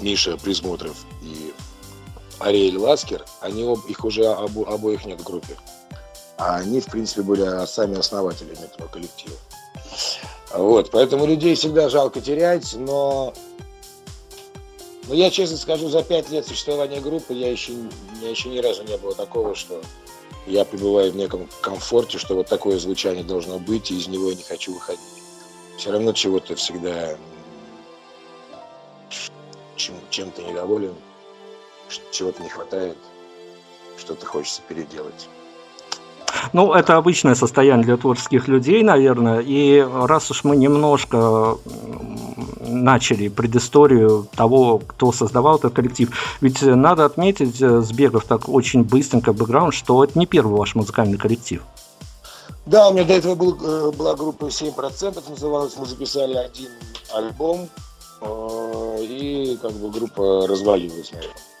Миша 0.00 0.36
Присмотрев 0.36 0.96
и 1.22 1.54
Ариэль 2.40 2.76
Ласкер, 2.76 3.24
они 3.40 3.62
об, 3.62 3.86
их 3.86 4.04
уже 4.04 4.26
обо, 4.26 4.66
обоих 4.66 5.06
нет 5.06 5.20
в 5.20 5.22
группе. 5.22 5.56
А 6.36 6.56
они, 6.56 6.80
в 6.80 6.86
принципе, 6.86 7.22
были 7.22 7.64
сами 7.66 7.96
основателями 7.96 8.64
этого 8.64 8.88
коллектива. 8.88 9.36
Вот, 10.52 10.90
поэтому 10.90 11.24
людей 11.24 11.54
всегда 11.54 11.88
жалко 11.88 12.20
терять, 12.20 12.74
но, 12.74 13.32
но 15.06 15.14
я 15.14 15.30
честно 15.30 15.56
скажу, 15.56 15.88
за 15.88 16.02
пять 16.02 16.30
лет 16.30 16.44
существования 16.44 17.00
группы 17.00 17.32
я 17.32 17.48
еще, 17.48 17.74
я 18.20 18.30
еще 18.30 18.48
ни 18.48 18.58
разу 18.58 18.82
не 18.82 18.96
было 18.96 19.14
такого, 19.14 19.54
что 19.54 19.80
я 20.48 20.64
пребываю 20.64 21.12
в 21.12 21.16
неком 21.16 21.48
комфорте, 21.60 22.18
что 22.18 22.34
вот 22.34 22.48
такое 22.48 22.80
звучание 22.80 23.22
должно 23.22 23.60
быть, 23.60 23.92
и 23.92 23.96
из 23.96 24.08
него 24.08 24.30
я 24.30 24.34
не 24.34 24.42
хочу 24.42 24.74
выходить 24.74 24.98
все 25.76 25.92
равно 25.92 26.12
чего-то 26.12 26.54
всегда 26.54 27.16
чем, 29.76 29.94
чем-то 30.10 30.42
недоволен, 30.42 30.94
чего-то 32.10 32.42
не 32.42 32.48
хватает, 32.48 32.96
что-то 33.98 34.26
хочется 34.26 34.62
переделать. 34.68 35.28
Ну, 36.52 36.72
это 36.72 36.96
обычное 36.96 37.34
состояние 37.34 37.84
для 37.86 37.96
творческих 37.96 38.48
людей, 38.48 38.82
наверное. 38.82 39.40
И 39.40 39.80
раз 39.80 40.30
уж 40.30 40.44
мы 40.44 40.56
немножко 40.56 41.56
начали 42.60 43.28
предысторию 43.28 44.26
того, 44.36 44.78
кто 44.78 45.12
создавал 45.12 45.56
этот 45.56 45.74
коллектив, 45.74 46.10
ведь 46.40 46.62
надо 46.62 47.04
отметить, 47.04 47.56
сбегав 47.56 48.24
так 48.24 48.48
очень 48.48 48.84
быстренько 48.84 49.32
в 49.32 49.36
бэкграунд, 49.36 49.74
что 49.74 50.02
это 50.04 50.18
не 50.18 50.26
первый 50.26 50.58
ваш 50.58 50.74
музыкальный 50.74 51.18
коллектив. 51.18 51.62
Да, 52.66 52.88
у 52.88 52.92
меня 52.92 53.04
до 53.04 53.14
этого 53.14 53.34
был, 53.34 53.58
э, 53.60 53.92
была 53.92 54.14
группа 54.14 54.50
7%, 54.50 55.28
называлась, 55.28 55.76
мы 55.76 55.84
записали 55.84 56.34
один 56.34 56.70
альбом, 57.12 57.68
э, 58.22 58.98
и 59.02 59.58
как 59.60 59.72
бы 59.72 59.90
группа 59.90 60.46
развалилась, 60.46 61.12
наверное. 61.12 61.53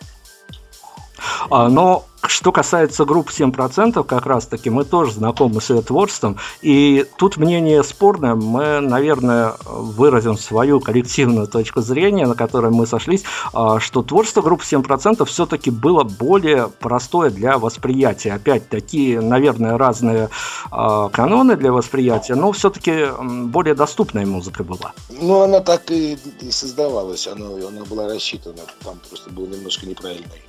А, 1.50 1.68
но 1.68 2.04
что 2.26 2.52
касается 2.52 3.04
групп 3.04 3.30
7%, 3.30 4.02
как 4.04 4.26
раз-таки 4.26 4.70
мы 4.70 4.84
тоже 4.84 5.12
знакомы 5.12 5.60
с 5.60 5.70
ее 5.70 5.82
творчеством, 5.82 6.38
и 6.62 7.06
тут 7.18 7.36
мнение 7.36 7.82
спорное, 7.84 8.34
мы, 8.34 8.80
наверное, 8.80 9.54
выразим 9.64 10.38
свою 10.38 10.80
коллективную 10.80 11.46
точку 11.46 11.80
зрения, 11.80 12.26
на 12.26 12.34
которой 12.34 12.70
мы 12.70 12.86
сошлись, 12.86 13.24
а, 13.52 13.80
что 13.80 14.02
творчество 14.02 14.42
группы 14.42 14.64
7% 14.64 15.24
все-таки 15.24 15.70
было 15.70 16.04
более 16.04 16.68
простое 16.68 17.30
для 17.30 17.58
восприятия. 17.58 18.32
Опять 18.32 18.68
такие, 18.68 19.20
наверное, 19.20 19.76
разные 19.76 20.30
а, 20.70 21.08
каноны 21.08 21.56
для 21.56 21.72
восприятия, 21.72 22.34
но 22.34 22.52
все-таки 22.52 23.08
более 23.20 23.74
доступная 23.74 24.26
музыка 24.26 24.64
была. 24.64 24.92
Ну, 25.10 25.42
она 25.42 25.60
так 25.60 25.90
и, 25.90 26.18
и 26.40 26.50
создавалась, 26.50 27.26
она, 27.26 27.46
она 27.46 27.84
была 27.84 28.08
рассчитана, 28.08 28.60
там 28.82 28.98
просто 29.08 29.30
был 29.30 29.46
немножко 29.46 29.86
неправильный 29.86 30.42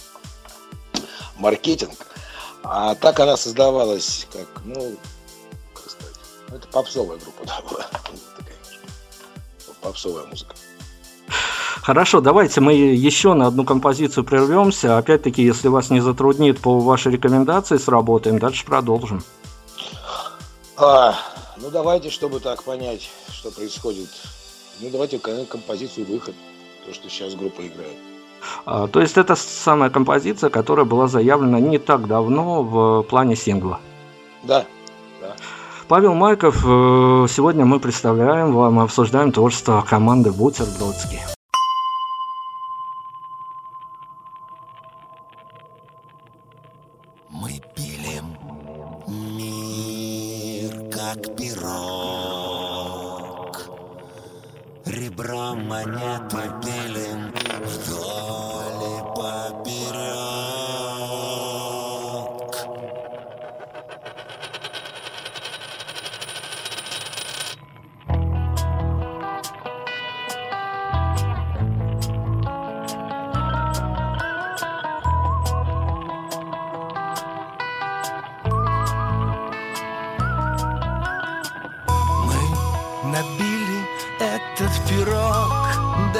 маркетинг. 1.37 2.07
А 2.63 2.95
так 2.95 3.19
она 3.19 3.37
создавалась 3.37 4.27
как, 4.31 4.47
ну, 4.65 4.95
как 5.73 5.89
сказать, 5.89 6.15
ну, 6.49 6.55
это 6.55 6.67
попсовая 6.67 7.17
группа 7.17 7.43
да, 7.45 7.61
была. 7.69 7.83
Такая, 8.37 8.57
попсовая 9.81 10.25
музыка. 10.25 10.55
Хорошо, 11.81 12.19
давайте 12.19 12.61
мы 12.61 12.73
еще 12.73 13.35
на 13.35 13.45
одну 13.45 13.63
композицию 13.63 14.23
прервемся. 14.23 14.97
Опять-таки, 14.97 15.43
если 15.43 15.67
вас 15.67 15.91
не 15.91 15.99
затруднит 15.99 16.59
по 16.59 16.79
вашей 16.79 17.11
рекомендации, 17.11 17.77
сработаем. 17.77 18.39
Дальше 18.39 18.65
продолжим. 18.65 19.23
А, 20.77 21.15
ну 21.57 21.69
давайте, 21.69 22.09
чтобы 22.09 22.39
так 22.39 22.63
понять, 22.63 23.11
что 23.31 23.51
происходит. 23.51 24.09
Ну 24.79 24.89
давайте 24.89 25.19
композицию 25.19 26.07
выход, 26.07 26.33
то, 26.87 26.93
что 26.93 27.07
сейчас 27.07 27.35
группа 27.35 27.61
играет. 27.61 27.97
А, 28.65 28.87
то 28.87 29.01
есть 29.01 29.17
это 29.17 29.35
самая 29.35 29.89
композиция, 29.89 30.49
которая 30.49 30.85
была 30.85 31.07
заявлена 31.07 31.59
не 31.59 31.77
так 31.77 32.07
давно 32.07 32.63
в 32.63 33.03
плане 33.03 33.35
сингла. 33.35 33.79
Да, 34.43 34.65
да. 35.21 35.35
Павел 35.87 36.15
Майков, 36.15 36.63
э, 36.65 37.27
сегодня 37.29 37.63
мы 37.65 37.79
представляем 37.79 38.53
вам, 38.53 38.79
обсуждаем 38.79 39.31
творчество 39.31 39.85
команды 39.87 40.31
Бутербродский. 40.31 41.19
Мы 47.29 47.61
пилим 47.75 48.35
мир, 49.07 50.89
как 50.89 51.35
пирог, 51.35 51.55
ребром 54.85 55.67
монеты 55.67 56.49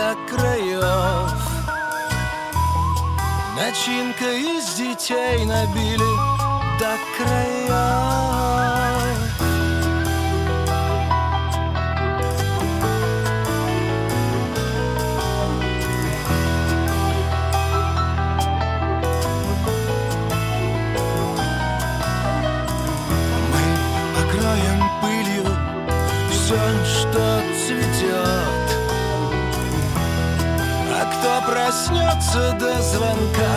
до 0.05 0.15
краев. 0.29 1.31
Начинка 3.55 4.31
из 4.33 4.75
детей 4.75 5.45
набили 5.45 6.11
до 6.79 6.97
краев 7.17 8.84
проснется 31.65 32.51
до 32.59 32.79
звонка, 32.81 33.55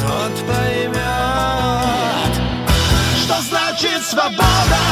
тот 0.00 0.32
поймет 0.46 0.96
Что 3.22 3.42
значит 3.42 4.02
свобода? 4.04 4.82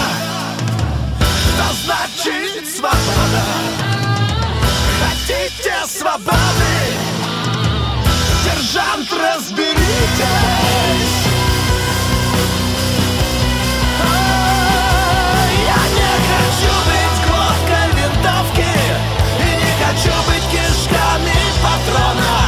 Что 1.54 1.74
значит 1.84 2.68
свобода? 2.68 3.44
Хотите 5.00 5.74
свободы? 5.86 6.74
Сержант, 8.44 9.10
разберитесь! 9.10 9.80
Хочу 19.82 20.12
быть 20.28 20.46
кишками 20.52 21.34
патрона 21.62 22.39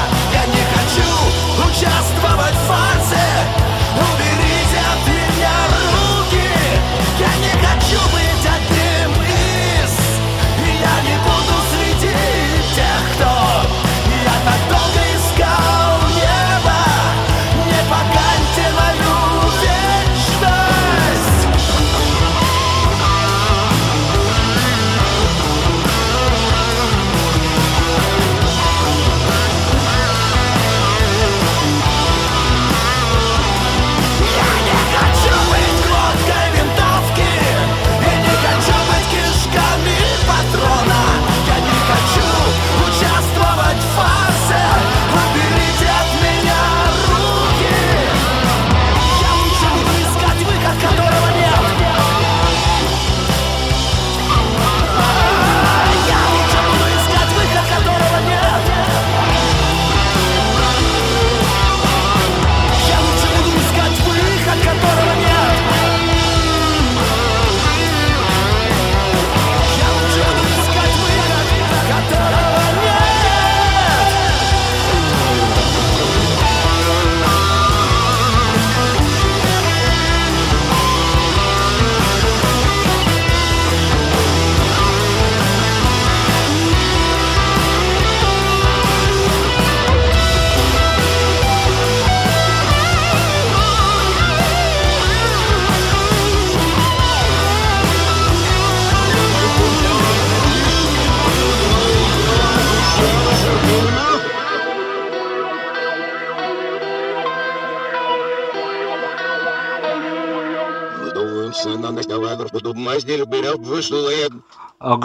хочу 1.73 1.87
участвовать 1.87 2.55
в 2.55 3.02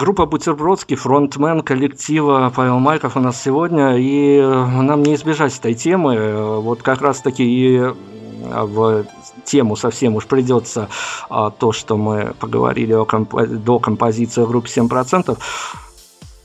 Группа 0.08 0.24
«Бутербродский», 0.24 0.96
фронтмен 0.96 1.60
коллектива 1.60 2.50
Павел 2.56 2.78
Майков 2.78 3.18
у 3.18 3.20
нас 3.20 3.42
сегодня, 3.42 3.94
и 3.98 4.40
нам 4.40 5.02
не 5.02 5.16
избежать 5.16 5.54
этой 5.58 5.74
темы. 5.74 6.60
Вот 6.62 6.80
как 6.80 7.02
раз-таки 7.02 7.44
и 7.44 7.78
в 7.78 9.04
тему 9.44 9.76
совсем 9.76 10.16
уж 10.16 10.24
придется 10.24 10.88
а, 11.28 11.50
то, 11.50 11.72
что 11.72 11.98
мы 11.98 12.32
поговорили 12.40 12.94
о 12.94 13.02
компо- 13.02 13.44
до 13.44 13.78
композиции 13.78 14.46
группы 14.46 14.68
7%. 14.68 15.36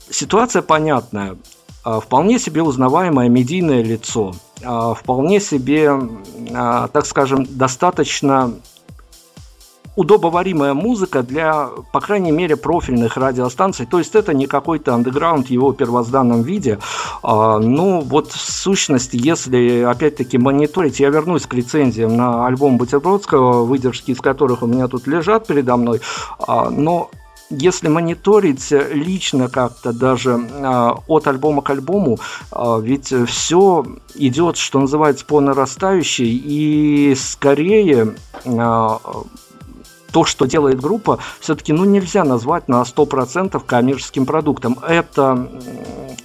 Ситуация 0.09 0.61
понятная. 0.61 1.37
А, 1.85 2.01
вполне 2.01 2.39
себе 2.39 2.63
узнаваемое 2.63 3.29
медийное 3.29 3.81
лицо. 3.81 4.33
А, 4.61 4.93
вполне 4.93 5.39
себе, 5.39 5.89
а, 6.53 6.89
так 6.89 7.05
скажем, 7.05 7.47
достаточно 7.49 8.55
удобоваримая 9.95 10.73
музыка 10.73 11.23
для, 11.23 11.69
по 11.91 11.99
крайней 11.99 12.31
мере, 12.31 12.55
профильных 12.55 13.17
радиостанций. 13.17 13.85
То 13.85 13.99
есть 13.99 14.15
это 14.15 14.33
не 14.33 14.47
какой-то 14.47 14.93
андеграунд 14.93 15.49
его 15.49 15.71
первозданном 15.73 16.41
виде. 16.41 16.79
А, 17.21 17.59
ну, 17.59 18.01
вот 18.01 18.31
в 18.31 18.39
сущности, 18.39 19.17
если, 19.21 19.81
опять-таки, 19.81 20.37
мониторить, 20.37 20.99
я 20.99 21.09
вернусь 21.09 21.45
к 21.45 21.53
рецензиям 21.53 22.15
на 22.15 22.47
альбом 22.47 22.77
Бутербродского, 22.77 23.63
выдержки 23.63 24.11
из 24.11 24.19
которых 24.19 24.63
у 24.63 24.67
меня 24.67 24.87
тут 24.87 25.07
лежат 25.07 25.47
передо 25.47 25.77
мной, 25.77 26.01
а, 26.39 26.69
но 26.69 27.09
если 27.49 27.87
мониторить 27.87 28.71
лично 28.71 29.47
как-то 29.47 29.93
даже 29.93 30.39
а, 30.61 30.97
от 31.07 31.27
альбома 31.27 31.61
к 31.61 31.69
альбому, 31.69 32.19
а, 32.51 32.79
ведь 32.79 33.13
все 33.27 33.85
идет, 34.15 34.57
что 34.57 34.79
называется, 34.79 35.25
по 35.25 35.39
нарастающей, 35.39 36.29
и 36.29 37.15
скорее 37.15 38.15
то, 40.13 40.25
что 40.25 40.45
делает 40.45 40.79
группа, 40.79 41.17
все-таки 41.39 41.73
ну, 41.73 41.83
нельзя 41.83 42.23
назвать 42.23 42.69
на 42.69 42.83
100% 42.83 43.61
коммерческим 43.65 44.25
продуктом. 44.25 44.77
Это 44.87 45.49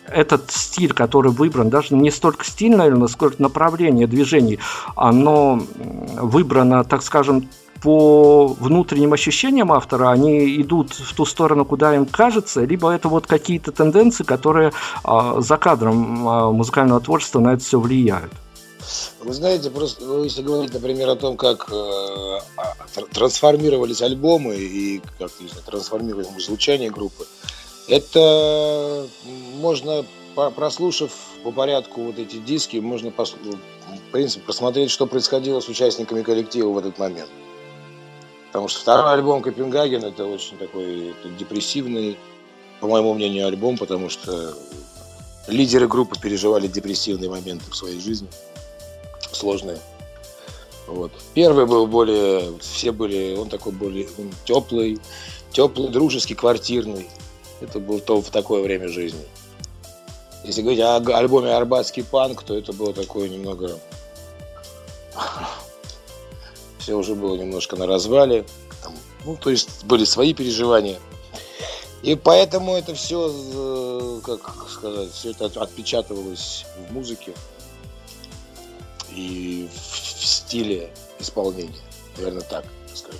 этот 0.07 0.51
стиль, 0.51 0.93
который 0.93 1.33
выбран, 1.33 1.71
даже 1.71 1.95
не 1.95 2.11
столько 2.11 2.45
стиль, 2.45 2.77
наверное, 2.77 3.09
сколько 3.09 3.43
направление 3.43 4.07
движений, 4.07 4.59
оно 4.95 5.61
выбрано, 6.17 6.85
так 6.85 7.03
скажем, 7.03 7.49
по 7.83 8.49
внутренним 8.61 9.13
ощущениям 9.13 9.73
автора, 9.73 10.11
они 10.11 10.61
идут 10.61 10.93
в 10.93 11.15
ту 11.15 11.25
сторону, 11.25 11.65
куда 11.65 11.95
им 11.95 12.07
кажется, 12.07 12.65
либо 12.65 12.91
это 12.91 13.09
вот 13.09 13.27
какие-то 13.27 13.73
тенденции, 13.73 14.25
которые 14.25 14.73
а, 15.05 15.41
за 15.41 15.57
кадром 15.57 16.29
а, 16.29 16.51
музыкального 16.51 17.01
творчества 17.01 17.41
на 17.41 17.55
это 17.55 17.63
все 17.63 17.79
влияют. 17.79 18.33
Вы 19.21 19.33
знаете, 19.35 19.71
просто 19.71 20.05
ну, 20.05 20.25
если 20.25 20.43
говорить, 20.43 20.73
например, 20.73 21.09
о 21.09 21.17
том, 21.17 21.37
как 21.37 21.69
э, 21.71 21.75
а, 22.57 22.75
трансформировались 23.13 24.03
альбомы 24.03 24.57
и 24.57 25.03
как 25.19 25.31
трансформировалось 25.67 26.47
звучание 26.47 26.91
группы, 26.91 27.27
это 27.89 29.07
можно, 29.55 30.05
прослушав 30.35 31.11
по 31.43 31.51
порядку 31.51 32.03
вот 32.03 32.19
эти 32.19 32.37
диски, 32.37 32.77
можно, 32.77 33.11
в 33.11 34.13
принципе, 34.13 34.45
посмотреть, 34.45 34.91
что 34.91 35.07
происходило 35.07 35.61
с 35.61 35.69
участниками 35.69 36.23
коллектива 36.23 36.69
в 36.69 36.79
этот 36.79 36.99
момент. 36.99 37.31
Потому 38.49 38.69
что 38.69 38.81
второй 38.81 39.13
альбом 39.15 39.43
Копенгаген 39.43 40.05
это 40.05 40.25
очень 40.25 40.57
такой 40.59 41.11
это 41.11 41.29
депрессивный, 41.39 42.19
по 42.81 42.87
моему 42.87 43.15
мнению, 43.15 43.47
альбом, 43.47 43.77
потому 43.77 44.09
что 44.09 44.55
лидеры 45.49 45.89
группы 45.89 46.17
переживали 46.21 46.67
депрессивные 46.67 47.31
моменты 47.31 47.71
в 47.71 47.77
своей 47.77 48.01
жизни 48.01 48.29
сложные. 49.33 49.79
Вот. 50.87 51.13
Первый 51.35 51.67
был 51.67 51.87
более, 51.87 52.59
все 52.61 52.93
были, 52.93 53.37
он 53.37 53.49
такой 53.51 53.73
более 53.73 54.09
он 54.19 54.31
теплый, 54.45 54.99
теплый, 55.53 55.89
дружеский, 55.89 56.35
квартирный. 56.35 57.09
Это 57.61 57.79
был 57.79 58.01
то 58.01 58.23
в 58.23 58.31
такое 58.31 58.63
время 58.63 58.89
жизни. 58.89 59.25
Если 60.45 60.63
говорить 60.63 60.81
о 60.81 60.97
альбоме 60.97 61.53
«Арбатский 61.53 62.05
панк», 62.05 62.43
то 62.43 62.57
это 62.57 62.73
было 62.73 62.95
такое 62.95 63.29
немного... 63.29 63.79
Все 66.79 66.95
уже 66.95 67.15
было 67.15 67.37
немножко 67.37 67.77
на 67.77 67.87
развале. 67.87 68.47
Там, 68.83 68.95
ну, 69.27 69.37
то 69.37 69.51
есть 69.51 69.85
были 69.85 70.05
свои 70.05 70.33
переживания. 70.33 70.99
И 72.03 72.15
поэтому 72.15 72.77
это 72.77 72.95
все, 72.95 73.31
э, 73.31 74.21
как 74.25 74.71
сказать, 74.71 75.13
все 75.13 75.33
это 75.33 75.47
отпечатывалось 75.61 76.65
в 76.89 76.93
музыке 76.93 77.35
и 79.15 79.69
в, 79.73 79.77
в 79.77 80.27
стиле 80.27 80.91
исполнения. 81.19 81.73
Наверное, 82.17 82.43
так 82.43 82.65
скажу. 82.95 83.19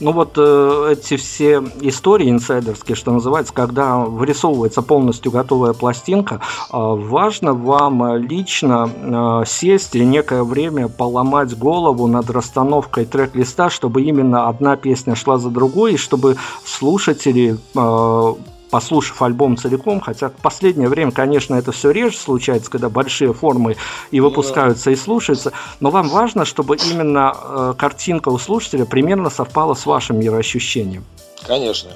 Ну 0.00 0.12
вот 0.12 0.32
э, 0.36 0.88
эти 0.92 1.16
все 1.16 1.62
истории 1.80 2.30
инсайдерские, 2.30 2.96
что 2.96 3.12
называется, 3.12 3.52
когда 3.52 3.98
вырисовывается 3.98 4.82
полностью 4.82 5.32
готовая 5.32 5.72
пластинка, 5.72 6.34
э, 6.34 6.40
важно 6.72 7.54
вам 7.54 8.16
лично 8.16 8.90
э, 8.94 9.46
сесть 9.46 9.94
и 9.94 10.04
некое 10.04 10.44
время 10.44 10.88
поломать 10.88 11.56
голову 11.56 12.06
над 12.06 12.30
расстановкой 12.30 13.06
трек-листа, 13.06 13.70
чтобы 13.70 14.02
именно 14.02 14.48
одна 14.48 14.76
песня 14.76 15.14
шла 15.14 15.38
за 15.38 15.50
другой, 15.50 15.94
и 15.94 15.96
чтобы 15.96 16.36
слушатели 16.64 17.56
э, 17.74 18.34
послушав 18.70 19.22
альбом 19.22 19.56
целиком, 19.56 20.00
хотя 20.00 20.28
в 20.28 20.34
последнее 20.34 20.88
время, 20.88 21.12
конечно, 21.12 21.54
это 21.54 21.72
все 21.72 21.90
реже 21.90 22.16
случается, 22.16 22.70
когда 22.70 22.88
большие 22.88 23.32
формы 23.32 23.76
и 24.10 24.20
ну 24.20 24.28
выпускаются, 24.28 24.90
и 24.90 24.96
слушаются, 24.96 25.52
но 25.80 25.90
вам 25.90 26.08
важно, 26.08 26.44
чтобы 26.44 26.76
именно 26.76 27.36
э, 27.36 27.74
картинка 27.78 28.30
у 28.30 28.38
слушателя 28.38 28.84
примерно 28.84 29.30
совпала 29.30 29.74
с 29.74 29.86
вашим 29.86 30.18
мироощущением. 30.18 31.04
Конечно. 31.46 31.90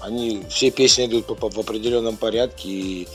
Они, 0.00 0.42
все 0.48 0.70
песни 0.70 1.06
идут 1.06 1.26
по, 1.26 1.34
по, 1.34 1.50
в 1.50 1.58
определенном 1.58 2.16
порядке, 2.16 2.68
и 2.68 3.08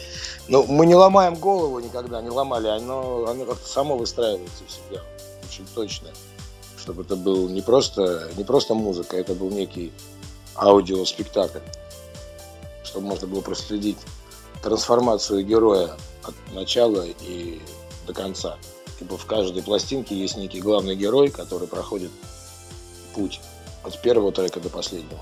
ну, 0.47 0.65
мы 0.67 0.85
не 0.85 0.95
ломаем 0.95 1.35
голову 1.35 1.79
никогда, 1.79 2.21
не 2.21 2.29
ломали, 2.29 2.67
оно, 2.67 3.25
оно 3.27 3.45
как-то 3.45 3.67
само 3.67 3.97
выстраивается 3.97 4.63
всегда, 4.67 5.01
очень 5.49 5.65
точно, 5.73 6.09
чтобы 6.77 7.01
это 7.01 7.15
был 7.15 7.49
не 7.49 7.61
просто, 7.61 8.29
не 8.37 8.43
просто 8.43 8.75
музыка, 8.75 9.17
это 9.17 9.33
был 9.33 9.49
некий 9.49 9.91
аудиоспектакль 10.55 11.59
чтобы 12.95 13.07
можно 13.07 13.27
было 13.27 13.41
проследить 13.41 13.97
трансформацию 14.63 15.45
героя 15.45 15.97
от 16.23 16.33
начала 16.53 17.05
и 17.05 17.59
до 18.07 18.13
конца. 18.13 18.57
Типа 18.97 19.17
в 19.17 19.25
каждой 19.25 19.61
пластинке 19.63 20.15
есть 20.15 20.37
некий 20.37 20.61
главный 20.61 20.95
герой, 20.95 21.29
который 21.29 21.67
проходит 21.67 22.09
путь 23.13 23.41
от 23.83 24.01
первого 24.01 24.31
трека 24.31 24.61
до 24.61 24.69
последнего. 24.69 25.19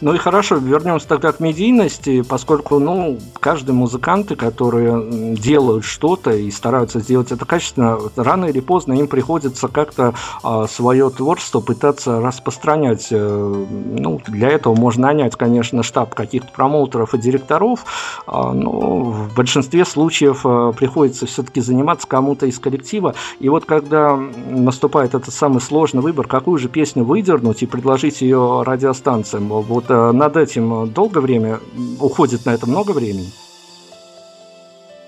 Ну 0.00 0.14
и 0.14 0.18
хорошо, 0.18 0.56
вернемся 0.56 1.06
тогда 1.06 1.30
к 1.32 1.40
медийности, 1.40 2.22
поскольку, 2.22 2.78
ну, 2.78 3.18
каждый 3.38 3.72
музыканты, 3.72 4.34
которые 4.34 5.34
делают 5.34 5.84
что-то 5.84 6.30
и 6.30 6.50
стараются 6.50 7.00
сделать 7.00 7.32
это 7.32 7.44
качественно, 7.44 7.98
рано 8.16 8.46
или 8.46 8.60
поздно 8.60 8.94
им 8.94 9.08
приходится 9.08 9.68
как-то 9.68 10.14
а, 10.42 10.66
свое 10.66 11.10
творчество 11.10 11.60
пытаться 11.60 12.20
распространять. 12.20 13.08
Э, 13.10 13.66
ну, 13.98 14.20
для 14.26 14.48
этого 14.48 14.74
можно 14.74 15.08
нанять, 15.08 15.36
конечно, 15.36 15.82
штаб 15.82 16.14
каких-то 16.14 16.48
промоутеров 16.50 17.14
и 17.14 17.18
директоров, 17.18 17.84
а, 18.26 18.52
но 18.52 18.70
в 19.02 19.34
большинстве 19.34 19.84
случаев 19.84 20.40
а, 20.44 20.72
приходится 20.72 21.26
все-таки 21.26 21.60
заниматься 21.60 22.08
кому-то 22.08 22.46
из 22.46 22.58
коллектива. 22.58 23.14
И 23.38 23.50
вот 23.50 23.66
когда 23.66 24.16
наступает 24.16 25.14
этот 25.14 25.34
самый 25.34 25.60
сложный 25.60 26.00
выбор, 26.00 26.26
какую 26.26 26.58
же 26.58 26.70
песню 26.70 27.04
выдернуть 27.04 27.62
и 27.62 27.66
предложить 27.66 28.22
ее 28.22 28.62
радиостанциям, 28.64 29.48
вот 29.48 29.89
Э, 29.89 29.89
над 29.94 30.36
этим 30.36 30.90
долго 30.90 31.18
время, 31.18 31.60
уходит 32.00 32.46
на 32.46 32.50
это 32.50 32.66
много 32.66 32.92
времени? 32.92 33.30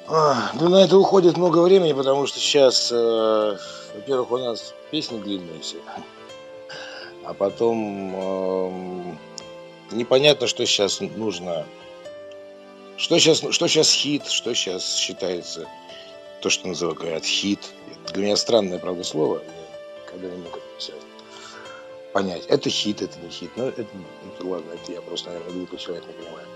А, 0.08 0.50
ну, 0.60 0.68
на 0.68 0.84
это 0.84 0.98
уходит 0.98 1.38
много 1.38 1.60
времени, 1.60 1.92
потому 1.94 2.26
что 2.26 2.38
сейчас, 2.38 2.92
э, 2.92 3.56
во-первых, 3.94 4.30
у 4.30 4.36
нас 4.36 4.74
песни 4.90 5.18
длинные 5.18 5.60
все. 5.60 5.78
А 7.24 7.32
потом 7.32 8.14
э, 8.14 9.14
непонятно, 9.92 10.46
что 10.46 10.66
сейчас 10.66 11.00
нужно. 11.00 11.64
Что 12.98 13.18
сейчас, 13.18 13.42
что 13.50 13.68
сейчас 13.68 13.90
хит, 13.90 14.26
что 14.26 14.54
сейчас 14.54 14.96
считается 14.96 15.66
то, 16.42 16.50
что 16.50 16.68
называют, 16.68 16.98
говорят, 16.98 17.24
хит. 17.24 17.60
Для 18.12 18.24
меня 18.24 18.36
странное, 18.36 18.78
правда, 18.78 19.04
слово. 19.04 19.36
Я 19.36 20.10
когда 20.10 20.28
не 20.28 20.42
могу 20.42 20.58
это 20.58 20.71
понять, 22.12 22.46
это 22.46 22.70
хит, 22.70 23.02
это 23.02 23.18
не 23.20 23.30
хит. 23.30 23.50
Ну, 23.56 23.64
это, 23.64 23.82
это 23.82 24.46
ладно, 24.46 24.70
это 24.72 24.92
я 24.92 25.00
просто, 25.00 25.30
наверное, 25.30 25.52
глупый 25.52 25.78
человек, 25.78 26.04
не 26.06 26.12
понимаю. 26.12 26.46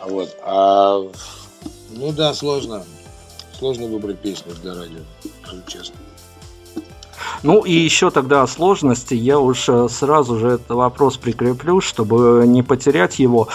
А 0.00 0.08
вот, 0.08 0.36
а, 0.42 1.10
ну 1.90 2.12
да, 2.12 2.34
сложно. 2.34 2.84
Сложно 3.58 3.86
выбрать 3.86 4.18
песню 4.20 4.54
для 4.62 4.74
радио, 4.74 5.00
честно. 5.66 5.96
Ну 7.42 7.64
и 7.64 7.72
еще 7.72 8.10
тогда 8.10 8.42
о 8.42 8.46
сложности. 8.46 9.14
Я 9.14 9.38
уж 9.38 9.68
э, 9.68 9.88
сразу 9.88 10.38
же 10.38 10.48
этот 10.48 10.70
вопрос 10.70 11.16
прикреплю, 11.16 11.80
чтобы 11.80 12.44
не 12.46 12.62
потерять 12.62 13.18
его. 13.18 13.48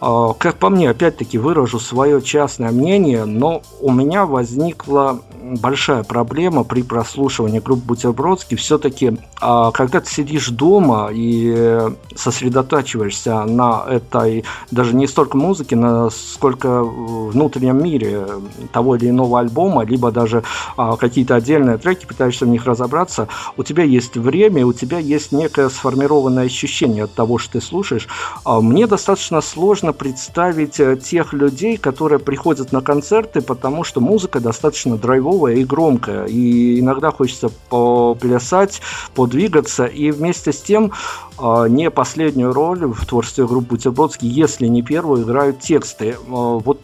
А, 0.00 0.32
как 0.34 0.56
по 0.56 0.70
мне, 0.70 0.90
опять-таки 0.90 1.38
выражу 1.38 1.78
свое 1.78 2.20
частное 2.20 2.70
мнение, 2.70 3.24
но 3.24 3.62
у 3.80 3.92
меня 3.92 4.26
возникла 4.26 5.20
большая 5.60 6.02
проблема 6.04 6.64
при 6.64 6.82
прослушивании 6.82 7.60
группы 7.60 7.82
Бутербродский. 7.84 8.56
Все-таки, 8.56 9.18
а, 9.40 9.70
когда 9.70 10.00
ты 10.00 10.10
сидишь 10.10 10.48
дома 10.48 11.10
и 11.12 11.92
сосредотачиваешься 12.14 13.44
на 13.44 13.84
этой, 13.88 14.44
даже 14.70 14.94
не 14.94 15.06
столько 15.06 15.36
музыке, 15.36 15.76
на 15.76 16.10
сколько 16.10 16.82
внутреннем 16.82 17.82
мире 17.82 18.26
того 18.72 18.96
или 18.96 19.10
иного 19.10 19.40
альбома, 19.40 19.84
либо 19.84 20.10
даже 20.10 20.42
а, 20.76 20.96
какие-то 20.96 21.36
отдельные 21.36 21.78
треки, 21.78 22.06
пытаешься 22.06 22.46
в 22.46 22.48
них 22.48 22.66
разобраться, 22.66 23.28
у 23.56 23.62
тебя 23.62 23.84
есть 23.84 24.16
время, 24.16 24.66
у 24.66 24.72
тебя 24.72 24.98
есть 24.98 25.30
некое 25.32 25.68
сформированное 25.68 26.46
ощущение 26.46 27.04
от 27.04 27.14
того, 27.14 27.38
что 27.38 27.54
ты 27.54 27.60
слушаешь. 27.60 28.08
Мне 28.44 28.86
достаточно 28.86 29.40
сложно 29.40 29.83
сложно 29.84 29.92
представить 29.92 30.80
э, 30.80 30.96
тех 30.96 31.34
людей, 31.34 31.76
которые 31.76 32.18
приходят 32.18 32.72
на 32.72 32.80
концерты, 32.80 33.42
потому 33.42 33.84
что 33.84 34.00
музыка 34.00 34.40
достаточно 34.40 34.96
драйвовая 34.96 35.56
и 35.56 35.64
громкая. 35.64 36.24
И 36.24 36.80
иногда 36.80 37.10
хочется 37.10 37.50
поплясать, 37.68 38.80
подвигаться. 39.14 39.84
И 39.84 40.10
вместе 40.10 40.52
с 40.52 40.62
тем 40.62 40.92
э, 41.38 41.66
не 41.68 41.90
последнюю 41.90 42.52
роль 42.54 42.86
в 42.86 43.04
творчестве 43.04 43.46
группы 43.46 43.74
Бутербродский, 43.74 44.28
если 44.28 44.68
не 44.68 44.82
первую, 44.82 45.24
играют 45.24 45.60
тексты. 45.60 46.10
Э, 46.10 46.16
вот 46.26 46.80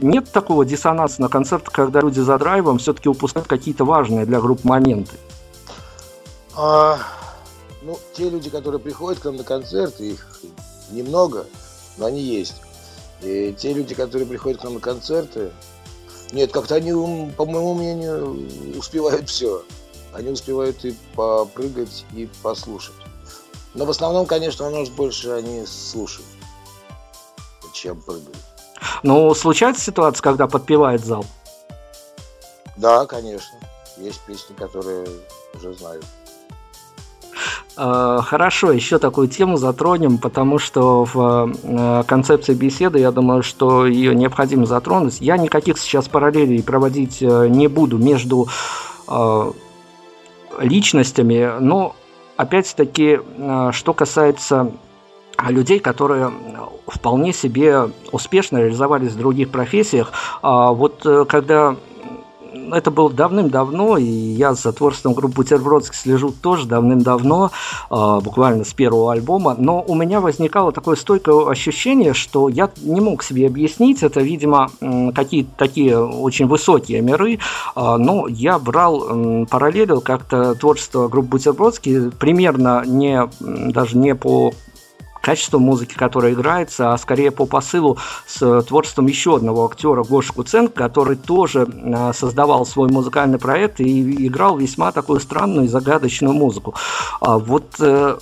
нет 0.00 0.30
такого 0.30 0.64
диссонанса 0.64 1.20
на 1.22 1.28
концертах, 1.28 1.72
когда 1.72 2.00
люди 2.00 2.20
за 2.20 2.38
драйвом 2.38 2.78
все-таки 2.78 3.08
упускают 3.08 3.48
какие-то 3.48 3.84
важные 3.84 4.24
для 4.24 4.40
групп 4.40 4.62
моменты? 4.62 5.16
А, 6.56 6.98
ну, 7.82 7.98
те 8.16 8.30
люди, 8.30 8.50
которые 8.50 8.80
приходят 8.80 9.18
к 9.18 9.24
нам 9.24 9.36
на 9.36 9.44
концерты, 9.44 10.10
их 10.10 10.40
немного– 10.92 11.46
но 12.00 12.06
они 12.06 12.20
есть. 12.20 12.56
И 13.20 13.54
те 13.56 13.72
люди, 13.72 13.94
которые 13.94 14.26
приходят 14.26 14.60
к 14.60 14.64
нам 14.64 14.74
на 14.74 14.80
концерты, 14.80 15.52
нет, 16.32 16.50
как-то 16.50 16.76
они, 16.76 16.92
по 17.32 17.44
моему 17.44 17.74
мнению, 17.74 18.48
успевают 18.76 19.28
все. 19.28 19.62
Они 20.12 20.30
успевают 20.30 20.84
и 20.84 20.96
попрыгать, 21.14 22.04
и 22.14 22.28
послушать. 22.42 22.94
Но 23.74 23.84
в 23.84 23.90
основном, 23.90 24.26
конечно, 24.26 24.66
у 24.66 24.70
нас 24.70 24.88
больше 24.88 25.30
они 25.30 25.64
слушают, 25.66 26.26
чем 27.72 28.00
прыгают. 28.00 28.36
Ну, 29.02 29.32
случается 29.34 29.82
ситуация, 29.82 30.22
когда 30.22 30.48
подпевает 30.48 31.04
зал? 31.04 31.24
Да, 32.76 33.06
конечно. 33.06 33.58
Есть 33.98 34.20
песни, 34.26 34.54
которые 34.54 35.06
уже 35.54 35.74
знают. 35.74 36.04
Э, 37.82 38.18
хорошо, 38.22 38.72
еще 38.72 38.98
такую 38.98 39.28
тему 39.28 39.56
затронем, 39.56 40.18
потому 40.18 40.58
что 40.58 41.06
в 41.06 41.50
э, 41.62 42.02
концепции 42.06 42.52
беседы, 42.52 42.98
я 42.98 43.10
думаю, 43.10 43.42
что 43.42 43.86
ее 43.86 44.14
необходимо 44.14 44.66
затронуть. 44.66 45.16
Я 45.20 45.38
никаких 45.38 45.78
сейчас 45.78 46.06
параллелей 46.06 46.62
проводить 46.62 47.22
э, 47.22 47.48
не 47.48 47.68
буду 47.68 47.96
между 47.98 48.48
личностями, 50.60 51.50
но 51.58 51.96
опять-таки, 52.36 53.18
что 53.72 53.92
касается 53.92 54.70
людей, 55.48 55.80
которые 55.80 56.30
вполне 56.86 57.32
себе 57.32 57.90
успешно 58.12 58.58
реализовались 58.58 59.12
в 59.12 59.18
других 59.18 59.50
профессиях. 59.50 60.12
Вот 60.42 61.04
когда 61.28 61.74
это 62.72 62.90
было 62.90 63.10
давным-давно, 63.10 63.98
и 63.98 64.04
я 64.04 64.54
за 64.54 64.72
творчеством 64.72 65.14
группы 65.14 65.36
Бутербродский 65.36 65.96
слежу 65.96 66.32
тоже 66.32 66.66
давным-давно, 66.66 67.50
а, 67.88 68.20
буквально 68.20 68.64
с 68.64 68.72
первого 68.72 69.12
альбома, 69.12 69.54
но 69.58 69.82
у 69.86 69.94
меня 69.94 70.20
возникало 70.20 70.72
такое 70.72 70.96
стойкое 70.96 71.48
ощущение, 71.48 72.14
что 72.14 72.48
я 72.48 72.70
не 72.82 73.00
мог 73.00 73.22
себе 73.22 73.46
объяснить, 73.46 74.02
это, 74.02 74.20
видимо, 74.20 74.70
какие-то 75.14 75.50
такие 75.56 75.98
очень 75.98 76.46
высокие 76.46 77.00
миры, 77.00 77.38
а, 77.74 77.98
но 77.98 78.26
я 78.28 78.58
брал, 78.58 79.46
параллелил 79.46 80.00
как-то 80.00 80.54
творчество 80.54 81.08
группы 81.08 81.28
Бутербродский 81.30 82.10
примерно 82.10 82.82
не, 82.84 83.28
даже 83.40 83.96
не 83.96 84.14
по 84.14 84.52
качество 85.20 85.58
музыки, 85.58 85.94
которая 85.94 86.32
играется, 86.32 86.92
а 86.92 86.98
скорее 86.98 87.30
по 87.30 87.46
посылу 87.46 87.98
с 88.26 88.62
творчеством 88.62 89.06
еще 89.06 89.36
одного 89.36 89.66
актера 89.66 90.02
Гоши 90.02 90.32
Куценко, 90.32 90.72
который 90.72 91.16
тоже 91.16 91.68
а, 91.94 92.12
создавал 92.12 92.66
свой 92.66 92.88
музыкальный 92.88 93.38
проект 93.38 93.80
и 93.80 94.26
играл 94.26 94.56
весьма 94.56 94.92
такую 94.92 95.20
странную 95.20 95.66
и 95.66 95.68
загадочную 95.68 96.34
музыку. 96.34 96.74
А 97.20 97.38
вот 97.38 97.74
э, 97.80 98.18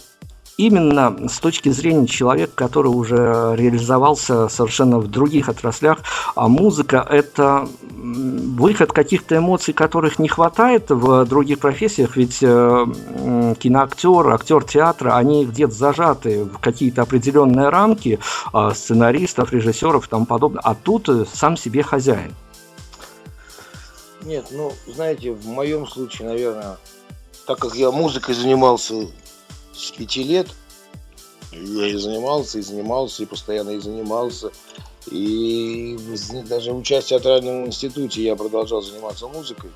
именно 0.58 1.16
с 1.28 1.38
точки 1.38 1.70
зрения 1.70 2.06
человека, 2.06 2.52
который 2.54 2.88
уже 2.88 3.54
реализовался 3.56 4.48
совершенно 4.48 4.98
в 4.98 5.08
других 5.08 5.48
отраслях, 5.48 6.00
а 6.34 6.48
музыка– 6.48 7.06
это 7.10 7.68
выход 7.96 8.92
каких-то 8.92 9.38
эмоций, 9.38 9.72
которых 9.72 10.18
не 10.18 10.28
хватает 10.28 10.90
в 10.90 11.24
других 11.24 11.60
профессиях, 11.60 12.16
ведь 12.16 12.38
э, 12.42 12.86
киноактер, 13.58 14.28
актер 14.30 14.64
театра, 14.64 15.16
они 15.16 15.46
где-то 15.46 15.72
зажаты 15.72 16.44
в 16.44 16.58
какие-то 16.58 17.02
определенные 17.02 17.68
рамки 17.68 18.18
э, 18.52 18.70
сценаристов, 18.74 19.52
режиссеров 19.52 20.06
и 20.06 20.10
тому 20.10 20.26
подобное, 20.26 20.60
а 20.64 20.74
тут 20.74 21.08
сам 21.32 21.56
себе 21.56 21.84
хозяин. 21.84 22.34
Нет, 24.24 24.46
ну, 24.50 24.72
знаете, 24.88 25.32
в 25.32 25.46
моем 25.46 25.86
случае, 25.86 26.28
наверное, 26.28 26.76
так 27.46 27.58
как 27.60 27.76
я 27.76 27.92
музыкой 27.92 28.34
занимался 28.34 29.06
с 29.78 29.90
пяти 29.92 30.22
лет 30.22 30.48
я 31.52 31.86
и 31.86 31.94
занимался, 31.94 32.58
и 32.58 32.62
занимался, 32.62 33.22
и 33.22 33.26
постоянно 33.26 33.70
и 33.70 33.78
занимался. 33.78 34.50
И 35.10 35.96
даже 36.48 36.72
учась 36.72 37.04
в 37.04 37.08
театральном 37.08 37.66
институте 37.66 38.22
я 38.22 38.36
продолжал 38.36 38.82
заниматься 38.82 39.28
музыкой. 39.28 39.70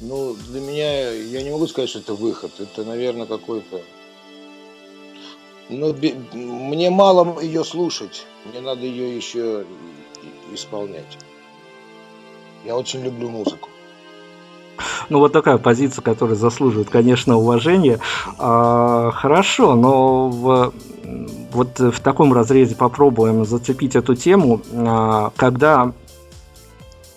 Ну, 0.00 0.34
для 0.48 0.60
меня, 0.60 1.10
я 1.10 1.42
не 1.42 1.50
могу 1.50 1.66
сказать, 1.66 1.90
что 1.90 2.00
это 2.00 2.14
выход. 2.14 2.52
Это, 2.60 2.84
наверное, 2.84 3.26
какой-то... 3.26 3.80
Ну, 5.68 5.96
мне 6.32 6.90
мало 6.90 7.40
ее 7.40 7.64
слушать. 7.64 8.24
Мне 8.44 8.60
надо 8.60 8.82
ее 8.82 9.16
еще 9.16 9.66
исполнять. 10.52 11.18
Я 12.64 12.76
очень 12.76 13.02
люблю 13.02 13.30
музыку. 13.30 13.68
Ну, 15.08 15.18
вот 15.18 15.32
такая 15.32 15.58
позиция, 15.58 16.02
которая 16.02 16.36
заслуживает, 16.36 16.90
конечно, 16.90 17.36
уважения. 17.36 17.98
А, 18.38 19.10
хорошо, 19.12 19.74
но 19.74 20.28
в, 20.28 20.72
вот 21.52 21.78
в 21.78 22.00
таком 22.00 22.32
разрезе 22.32 22.74
попробуем 22.74 23.44
зацепить 23.44 23.96
эту 23.96 24.14
тему, 24.14 24.60
а, 24.72 25.30
когда 25.36 25.92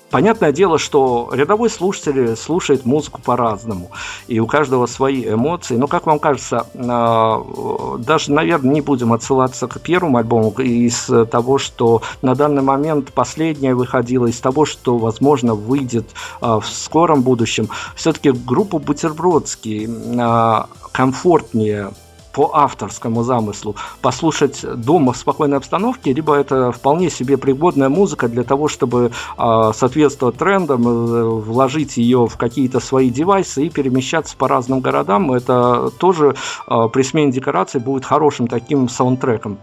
Понятное 0.10 0.52
дело, 0.52 0.80
что 0.80 1.30
рядовой 1.32 1.70
слушатель 1.70 2.36
слушает 2.36 2.86
музыку 2.86 3.22
по-разному, 3.22 3.92
и 4.28 4.40
у 4.40 4.48
каждого 4.48 4.88
свои 4.88 5.24
эмоции. 5.24 5.76
Но, 5.76 5.88
как 5.88 6.08
вам 6.08 6.20
кажется, 6.20 6.66
а, 6.76 7.98
даже, 8.00 8.32
наверное, 8.32 8.74
не 8.74 8.82
будем 8.82 9.14
отсылаться 9.14 9.68
к 9.68 9.80
первому 9.80 10.18
альбому 10.18 10.50
из 10.52 11.10
того, 11.30 11.60
что 11.60 12.02
на 12.22 12.34
данный 12.34 12.64
момент 12.64 13.14
последнее 13.14 13.76
выходило, 13.76 14.26
из 14.26 14.40
того, 14.40 14.66
что, 14.66 14.98
возможно, 14.98 15.54
выйдет 15.54 16.08
а, 16.42 16.60
в 16.60 16.68
скором 16.68 17.22
будущем. 17.22 17.70
Все-таки 17.96 18.32
группа 18.32 18.80
Бутербродский 18.80 19.88
а, 20.20 20.70
комфортнее 20.92 21.92
по 22.32 22.52
авторскому 22.54 23.24
замыслу 23.24 23.76
послушать 24.02 24.64
дома 24.64 25.14
в 25.14 25.18
спокойной 25.18 25.58
обстановке, 25.58 26.14
либо 26.14 26.36
это 26.36 26.72
вполне 26.72 27.10
себе 27.10 27.38
пригодная 27.38 27.90
музыка 27.90 28.28
для 28.28 28.44
того, 28.44 28.68
чтобы 28.68 29.12
э, 29.38 29.72
соответствовать 29.74 30.38
трендам, 30.38 30.88
э, 30.88 31.24
вложить 31.24 31.98
ее 31.98 32.28
в 32.28 32.38
какие-то 32.38 32.80
свои 32.80 33.10
девайсы 33.10 33.66
и 33.66 33.70
перемещаться 33.70 34.36
по 34.38 34.48
разным 34.48 34.80
городам. 34.80 35.32
Это 35.32 35.92
тоже 35.98 36.36
э, 36.68 36.90
при 36.92 37.02
смене 37.04 37.32
декораций 37.32 37.80
будет 37.80 38.06
хорошим 38.06 38.48
таким 38.48 38.90
саундтреком. 38.90 39.60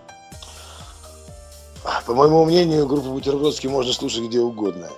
По 2.07 2.14
моему 2.14 2.44
мнению, 2.44 2.87
группу 2.87 3.11
Бутербродский 3.11 3.68
можно 3.68 3.92
слушать 3.92 4.24
где 4.24 4.40
угодно. 4.40 4.88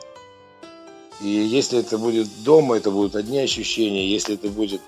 И 1.21 1.29
если 1.29 1.81
это 1.81 1.99
будет 1.99 2.29
дома, 2.45 2.77
это 2.77 2.91
будут 2.91 3.17
одни 3.17 3.39
ощущения. 3.39 4.09
Если 4.09 4.35
это 4.35 4.49
будет 4.49 4.81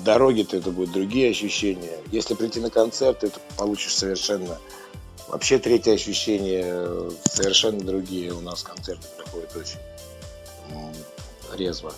в 0.00 0.04
дороге, 0.04 0.44
то 0.44 0.56
это 0.56 0.70
будут 0.70 0.92
другие 0.92 1.30
ощущения. 1.30 1.98
Если 2.10 2.34
прийти 2.34 2.60
на 2.60 2.70
концерт, 2.70 3.20
то 3.20 3.30
получишь 3.56 3.94
совершенно 3.94 4.58
вообще 5.28 5.58
третье 5.58 5.92
ощущение, 5.92 7.10
совершенно 7.24 7.80
другие. 7.80 8.32
У 8.32 8.40
нас 8.40 8.62
концерты 8.62 9.06
проходят 9.16 9.54
очень 9.56 9.78
резво. 11.56 11.92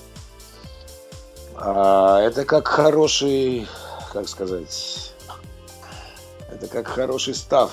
А 1.55 2.21
это 2.21 2.45
как 2.45 2.67
хороший, 2.67 3.67
как 4.13 4.29
сказать, 4.29 5.13
это 6.51 6.67
как 6.67 6.89
хороший 6.89 7.35
став. 7.35 7.73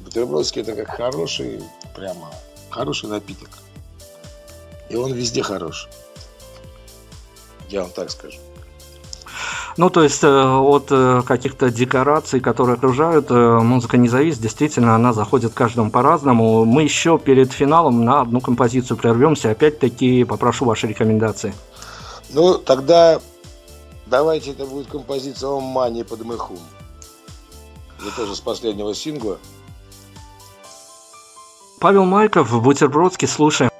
Бутербродский 0.00 0.62
это 0.62 0.74
как 0.74 0.88
хороший, 0.96 1.62
прямо 1.94 2.32
хороший 2.70 3.08
напиток. 3.08 3.50
И 4.90 4.96
он 4.96 5.12
везде 5.12 5.42
хорош. 5.42 5.88
Я 7.68 7.82
вам 7.82 7.90
так 7.92 8.10
скажу. 8.10 8.38
Ну, 9.78 9.88
то 9.88 10.02
есть 10.02 10.22
от 10.22 10.88
каких-то 11.26 11.70
декораций, 11.70 12.40
которые 12.40 12.74
окружают, 12.74 13.30
музыка 13.30 13.96
не 13.96 14.08
зависит. 14.08 14.40
Действительно, 14.40 14.94
она 14.94 15.12
заходит 15.14 15.54
каждому 15.54 15.90
по-разному. 15.90 16.64
Мы 16.66 16.82
еще 16.82 17.18
перед 17.18 17.52
финалом 17.52 18.04
на 18.04 18.20
одну 18.20 18.40
композицию 18.40 18.98
прервемся. 18.98 19.50
Опять-таки 19.50 20.24
попрошу 20.24 20.66
ваши 20.66 20.86
рекомендации. 20.86 21.54
Ну, 22.34 22.58
тогда 22.58 23.18
давайте 24.06 24.50
это 24.50 24.66
будет 24.66 24.88
композиция 24.88 25.48
«Ом 25.48 25.64
Мани 25.64 26.04
под 26.04 26.24
Мехум». 26.24 26.58
Это 27.98 28.14
тоже 28.14 28.36
с 28.36 28.40
последнего 28.40 28.94
сингла. 28.94 29.38
Павел 31.80 32.04
Майков, 32.04 32.62
Бутербродский, 32.62 33.26
слушаем. 33.26 33.71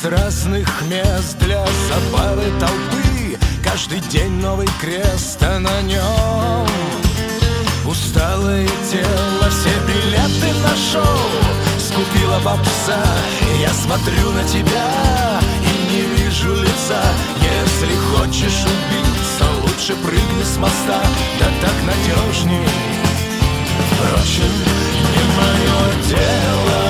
Из 0.00 0.04
разных 0.04 0.82
мест 0.82 1.38
для 1.38 1.64
забавы 1.88 2.44
толпы. 2.58 3.38
Каждый 3.62 4.00
день 4.10 4.32
новый 4.40 4.68
крест, 4.80 5.38
а 5.42 5.58
на 5.58 5.82
нем 5.82 6.66
Усталое 7.84 8.68
тело, 8.90 9.50
все 9.50 9.70
билеты 9.86 10.52
на 10.62 10.76
шоу 10.76 11.28
Скупила 11.78 12.38
попса, 12.40 13.02
я 13.60 13.70
смотрю 13.70 14.32
на 14.32 14.44
тебя 14.44 15.40
И 15.62 15.92
не 15.92 16.02
вижу 16.16 16.54
лица. 16.54 17.02
Если 17.42 17.94
хочешь 18.12 18.64
убиться, 18.64 19.44
лучше 19.62 19.94
прыгни 20.04 20.42
с 20.42 20.56
моста. 20.56 21.02
Да 21.38 21.46
так 21.60 21.74
надежней. 21.86 22.68
Впрочем, 23.92 24.52
не 25.12 25.22
мое 25.36 26.02
дело 26.08 26.89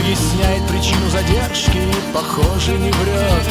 Объясняет 0.00 0.66
причину 0.68 1.08
задержки. 1.10 1.82
Похоже, 2.12 2.72
не 2.78 2.90
врет. 2.90 3.46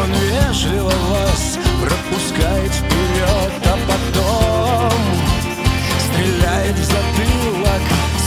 Он 0.00 0.12
вежливо 0.12 0.92
вас 1.10 1.58
пропускает 1.80 2.72
вперед 2.72 3.52
А 3.64 3.78
потом 3.88 5.00
стреляет 6.00 6.76
в 6.76 6.84
затылок. 6.84 7.82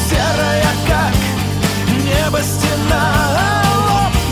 Серая, 0.09 0.71
как 0.87 1.13
небо 2.03 2.39
стена. 2.41 3.67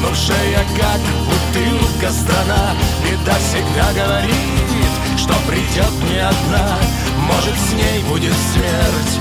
Лопнувшая, 0.06 0.66
как 0.78 1.02
бутылка 1.26 2.12
страна. 2.12 2.74
Беда 3.04 3.36
всегда 3.40 3.94
говорит, 3.94 4.94
что 5.18 5.34
придет 5.48 5.94
не 6.10 6.20
одна. 6.20 6.78
Может, 7.20 7.56
с 7.58 7.74
ней 7.74 8.04
будет 8.10 8.34
смерть. 8.54 9.20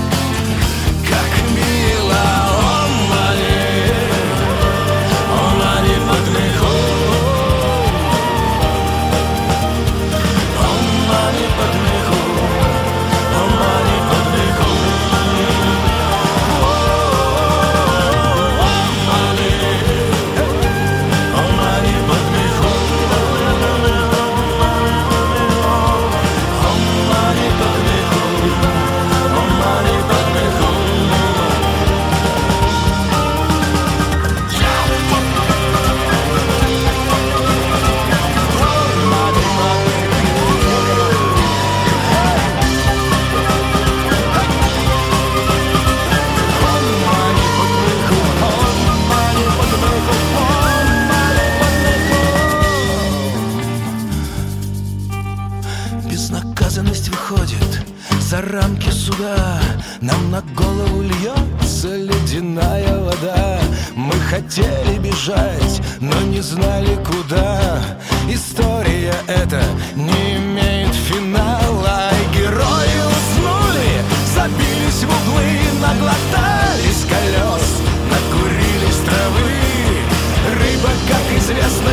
Как 1.07 1.31
мило, 1.55 2.54
рамки 58.45 58.89
суда. 58.89 59.59
Нам 60.01 60.31
на 60.31 60.41
голову 60.55 61.01
льется 61.01 61.95
ледяная 61.95 62.97
вода. 62.99 63.59
Мы 63.95 64.13
хотели 64.29 64.97
бежать, 64.99 65.81
но 65.99 66.19
не 66.21 66.41
знали 66.41 66.97
куда. 67.05 67.81
История 68.29 69.15
эта 69.27 69.61
не 69.95 70.37
имеет 70.37 70.93
финала. 70.93 72.09
И 72.11 72.37
герои 72.37 72.97
уснули, 73.13 73.95
забились 74.35 75.03
в 75.03 75.09
углы 75.09 75.65
Наглотались 75.81 77.05
колес, 77.07 77.67
накурились 78.09 79.01
травы. 79.05 79.51
Рыба, 80.57 80.89
как 81.07 81.37
известно, 81.37 81.89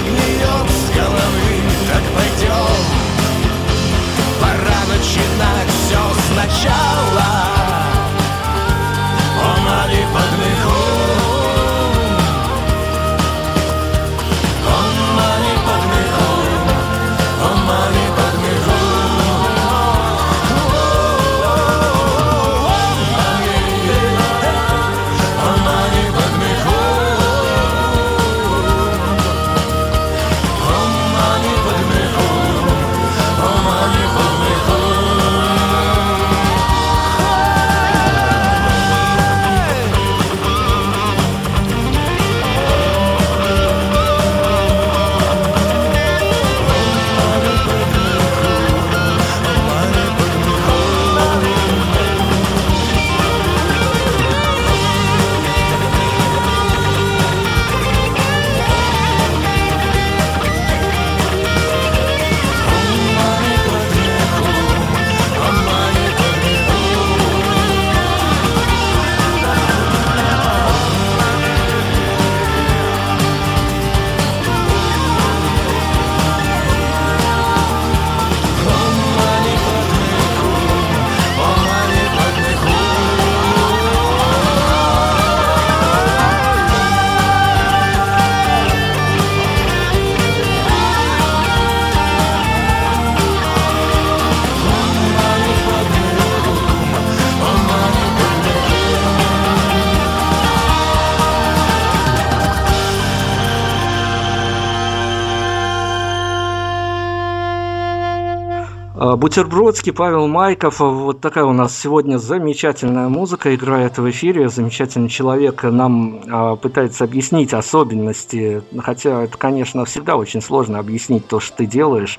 Бутербродский, 109.16 109.92
Павел 109.92 110.26
Майков. 110.26 110.80
Вот 110.80 111.20
такая 111.20 111.44
у 111.44 111.52
нас 111.52 111.78
сегодня 111.78 112.18
замечательная 112.18 113.08
музыка 113.08 113.54
играет 113.54 113.98
в 113.98 114.10
эфире. 114.10 114.48
Замечательный 114.48 115.08
человек 115.08 115.62
нам 115.64 116.20
а, 116.30 116.56
пытается 116.56 117.04
объяснить 117.04 117.52
особенности, 117.52 118.62
хотя 118.78 119.22
это, 119.22 119.36
конечно, 119.36 119.84
всегда 119.84 120.16
очень 120.16 120.40
сложно 120.40 120.78
объяснить 120.78 121.26
то, 121.26 121.40
что 121.40 121.58
ты 121.58 121.66
делаешь. 121.66 122.18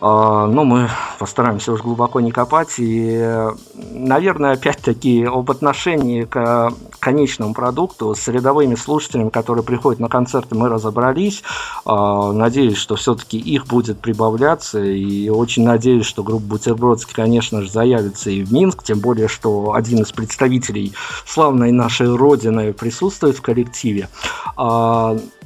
А, 0.00 0.46
Но 0.46 0.64
мы 0.64 0.88
постараемся 1.18 1.72
уж 1.72 1.82
глубоко 1.82 2.20
не 2.20 2.30
копать. 2.30 2.74
И, 2.78 3.48
наверное, 3.74 4.52
опять-таки 4.52 5.24
об 5.24 5.50
отношении 5.50 6.24
к 6.24 6.72
конечному 7.00 7.54
продукту 7.54 8.14
с 8.14 8.28
рядовыми 8.28 8.74
слушателями, 8.74 9.28
которые 9.28 9.64
приходят 9.64 10.00
на 10.00 10.08
концерты, 10.08 10.54
мы 10.54 10.68
разобрались. 10.68 11.42
А, 11.84 12.32
Надеюсь, 12.32 12.76
что 12.76 12.96
все-таки 12.96 13.38
их 13.38 13.66
будет 13.66 14.00
прибавляться. 14.00 14.82
И 14.82 15.28
очень 15.28 15.64
надеюсь, 15.64 16.06
что 16.06 16.22
группа 16.22 16.44
Бутербродский, 16.44 17.14
конечно 17.14 17.62
же, 17.62 17.70
заявится 17.70 18.30
и 18.30 18.42
в 18.42 18.52
Минск. 18.52 18.84
Тем 18.84 19.00
более, 19.00 19.28
что 19.28 19.72
один 19.74 20.02
из 20.02 20.12
представителей 20.12 20.92
славной 21.26 21.72
нашей 21.72 22.14
Родины 22.14 22.72
присутствует 22.72 23.36
в 23.36 23.42
коллективе. 23.42 24.08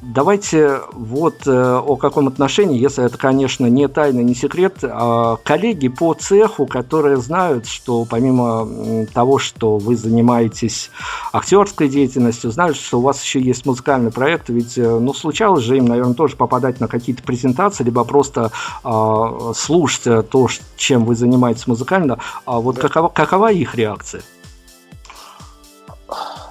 Давайте 0.02 0.80
вот 0.90 1.46
э, 1.46 1.76
о 1.76 1.94
каком 1.94 2.26
отношении, 2.26 2.76
если 2.76 3.04
это, 3.04 3.16
конечно, 3.16 3.66
не 3.66 3.86
тайна, 3.86 4.18
не 4.18 4.34
секрет, 4.34 4.78
а 4.82 5.36
коллеги 5.36 5.86
по 5.86 6.12
цеху, 6.14 6.66
которые 6.66 7.18
знают, 7.18 7.68
что 7.68 8.04
помимо 8.04 9.06
того, 9.14 9.38
что 9.38 9.78
вы 9.78 9.94
занимаетесь 9.94 10.90
актерской 11.32 11.88
деятельностью, 11.88 12.50
знают, 12.50 12.76
что 12.76 12.98
у 12.98 13.02
вас 13.02 13.22
еще 13.22 13.40
есть 13.40 13.64
музыкальный 13.64 14.10
проект, 14.10 14.48
ведь, 14.48 14.76
э, 14.76 14.98
ну, 14.98 15.14
случалось 15.14 15.62
же 15.62 15.76
им, 15.76 15.84
наверное, 15.84 16.14
тоже 16.14 16.34
попадать 16.34 16.80
на 16.80 16.88
какие-то 16.88 17.22
презентации, 17.22 17.84
либо 17.84 18.02
просто 18.02 18.50
а, 18.82 19.52
слушать 19.54 20.08
э, 20.08 20.22
то, 20.22 20.48
чем 20.76 21.04
вы 21.04 21.14
занимаетесь 21.14 21.68
музыкально. 21.68 22.18
А 22.44 22.58
вот 22.58 22.76
какова, 22.76 23.08
какова 23.08 23.52
их 23.52 23.76
реакция? 23.76 24.22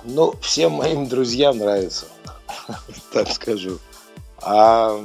Ну, 0.06 0.34
всем 0.41 0.74
моим 0.74 1.08
друзьям 1.08 1.58
нравится, 1.58 2.06
так 3.14 3.30
скажу. 3.32 3.80
А, 4.41 4.99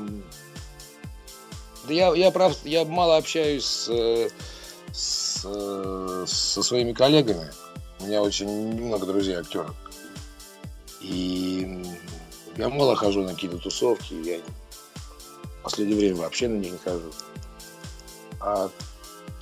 да 1.86 1.94
я, 1.94 2.14
я 2.14 2.30
прав, 2.30 2.56
я 2.64 2.84
мало 2.84 3.16
общаюсь 3.16 3.64
с, 3.64 4.30
с, 4.92 6.26
со 6.26 6.62
своими 6.62 6.92
коллегами. 6.92 7.50
У 8.00 8.06
меня 8.06 8.22
очень 8.22 8.48
много 8.48 9.06
друзей 9.06 9.36
актеров. 9.36 9.74
И 11.00 11.82
я 12.56 12.68
мало 12.68 12.96
хожу 12.96 13.22
на 13.22 13.34
какие-то 13.34 13.58
тусовки. 13.58 14.14
Я 14.14 14.38
в 15.60 15.62
последнее 15.62 15.98
время 15.98 16.16
вообще 16.16 16.48
на 16.48 16.58
них 16.58 16.72
не 16.72 16.78
хожу. 16.78 17.12
А, 18.40 18.70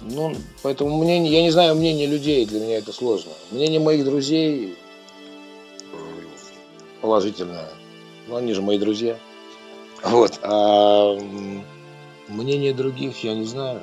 ну, 0.01 0.35
поэтому 0.63 1.03
мнение, 1.03 1.33
я 1.33 1.43
не 1.43 1.51
знаю 1.51 1.75
мнение 1.75 2.07
людей, 2.07 2.45
для 2.47 2.61
меня 2.61 2.79
это 2.79 2.93
сложно. 2.93 3.33
Мнение 3.51 3.81
моих 3.81 4.05
друзей 4.05 4.77
э, 5.93 5.97
положительное. 7.01 7.69
Ну, 8.27 8.37
они 8.37 8.55
же 8.55 8.63
мои 8.63 8.79
друзья. 8.79 9.19
Вот. 10.03 10.39
А 10.43 11.19
мнение 12.29 12.73
других 12.75 13.23
я 13.25 13.35
не 13.35 13.45
знаю. 13.45 13.81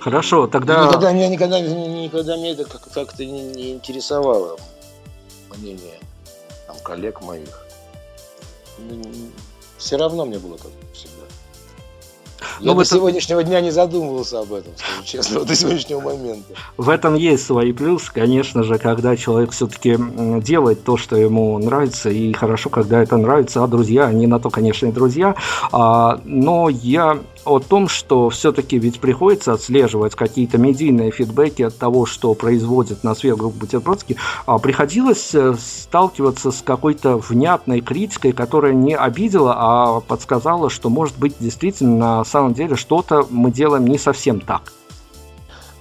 Хорошо, 0.00 0.46
тогда... 0.46 0.86
Никогда 0.86 1.12
меня 1.12 1.28
никогда, 1.28 1.60
никогда 1.60 2.36
меня 2.36 2.52
это 2.52 2.64
как- 2.64 2.90
как-то 2.92 3.24
не, 3.24 3.42
не 3.42 3.72
интересовало 3.72 4.58
мнение 5.56 5.98
там, 6.66 6.76
коллег 6.82 7.20
моих. 7.22 7.66
Все 9.78 9.96
равно 9.96 10.24
мне 10.24 10.38
было 10.38 10.56
как 10.56 10.70
всегда. 10.92 11.21
Ну, 12.60 12.66
Я 12.66 12.72
в 12.72 12.76
до 12.76 12.82
этом- 12.82 12.96
сегодняшнего 12.98 13.42
дня 13.42 13.60
не 13.60 13.70
задумывался 13.70 14.40
об 14.40 14.52
этом, 14.52 14.72
скажу 14.76 15.02
честно, 15.04 15.40
до 15.44 15.54
сегодняшнего 15.54 16.00
момента. 16.00 16.54
В 16.76 16.88
этом 16.88 17.14
есть 17.14 17.46
свои 17.46 17.72
плюсы, 17.72 18.12
конечно 18.12 18.62
же, 18.62 18.78
когда 18.78 19.16
человек 19.16 19.52
все-таки 19.52 19.96
делает 20.42 20.84
то, 20.84 20.96
что 20.96 21.16
ему 21.16 21.58
нравится, 21.58 22.10
и 22.10 22.32
хорошо, 22.32 22.70
когда 22.70 23.02
это 23.02 23.16
нравится, 23.16 23.62
а 23.62 23.66
друзья, 23.66 24.04
они 24.06 24.26
на 24.26 24.38
то, 24.38 24.50
конечно, 24.50 24.86
и 24.86 24.92
друзья. 24.92 25.34
А, 25.72 26.20
но 26.24 26.68
я 26.68 27.18
о 27.44 27.58
том, 27.58 27.88
что 27.88 28.30
все-таки 28.30 28.78
ведь 28.78 29.00
приходится 29.00 29.52
отслеживать 29.52 30.14
какие-то 30.14 30.58
медийные 30.58 31.10
фидбэки 31.10 31.62
от 31.62 31.76
того, 31.76 32.06
что 32.06 32.34
производит 32.34 33.04
на 33.04 33.14
свет 33.14 33.36
группа 33.36 33.58
Бутербродский, 33.58 34.16
а 34.46 34.58
приходилось 34.58 35.34
э, 35.34 35.54
сталкиваться 35.58 36.50
с 36.50 36.62
какой-то 36.62 37.16
внятной 37.16 37.80
критикой, 37.80 38.32
которая 38.32 38.72
не 38.72 38.96
обидела, 38.96 39.54
а 39.56 40.00
подсказала, 40.00 40.70
что, 40.70 40.88
может 40.88 41.18
быть, 41.18 41.34
действительно, 41.40 42.18
на 42.18 42.24
самом 42.24 42.54
деле, 42.54 42.76
что-то 42.76 43.26
мы 43.30 43.50
делаем 43.50 43.86
не 43.86 43.98
совсем 43.98 44.40
так. 44.40 44.72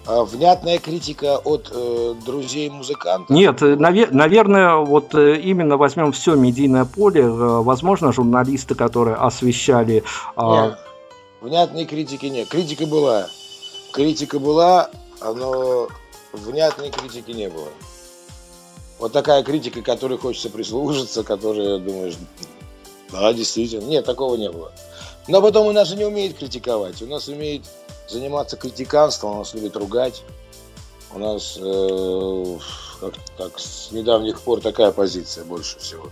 А 0.07 0.23
внятная 0.25 0.79
критика 0.79 1.37
от 1.37 1.71
э, 1.73 2.15
друзей 2.25 2.69
музыкантов. 2.71 3.29
Нет, 3.29 3.61
э, 3.61 3.75
наве- 3.75 4.09
наверное, 4.11 4.77
вот 4.77 5.13
э, 5.13 5.37
именно 5.37 5.77
возьмем 5.77 6.11
все 6.11 6.35
медийное 6.35 6.85
поле, 6.85 7.21
э, 7.21 7.27
возможно, 7.27 8.11
журналисты, 8.11 8.73
которые 8.73 9.15
освещали... 9.15 10.03
а, 10.35 10.69
Нет, 10.69 10.79
внятной 11.41 11.85
критики 11.85 12.27
нет. 12.27 12.47
Критика 12.47 12.85
была. 12.85 13.29
Критика 13.91 14.39
была 14.39 14.89
оно 15.21 15.87
внятной 16.33 16.89
критики 16.89 17.31
не 17.31 17.49
было. 17.49 17.69
Вот 18.99 19.13
такая 19.13 19.43
критика, 19.43 19.81
которой 19.81 20.17
хочется 20.17 20.49
прислушаться, 20.49 21.23
которая 21.23 21.77
думаешь, 21.77 22.15
да, 23.11 23.33
действительно. 23.33 23.85
Нет, 23.85 24.05
такого 24.05 24.35
не 24.35 24.49
было. 24.49 24.71
Но 25.27 25.41
потом 25.41 25.67
у 25.67 25.71
нас 25.71 25.87
же 25.87 25.95
не 25.95 26.05
умеет 26.05 26.37
критиковать. 26.37 27.01
У 27.01 27.05
нас 27.05 27.27
умеет 27.27 27.63
заниматься 28.07 28.57
критиканством, 28.57 29.35
у 29.35 29.37
нас 29.39 29.53
любит 29.53 29.75
ругать. 29.75 30.23
У 31.13 31.19
нас 31.19 31.57
э, 31.59 32.57
так, 33.37 33.59
с 33.59 33.91
недавних 33.91 34.41
пор 34.41 34.61
такая 34.61 34.91
позиция 34.91 35.43
больше 35.43 35.77
всего. 35.79 36.09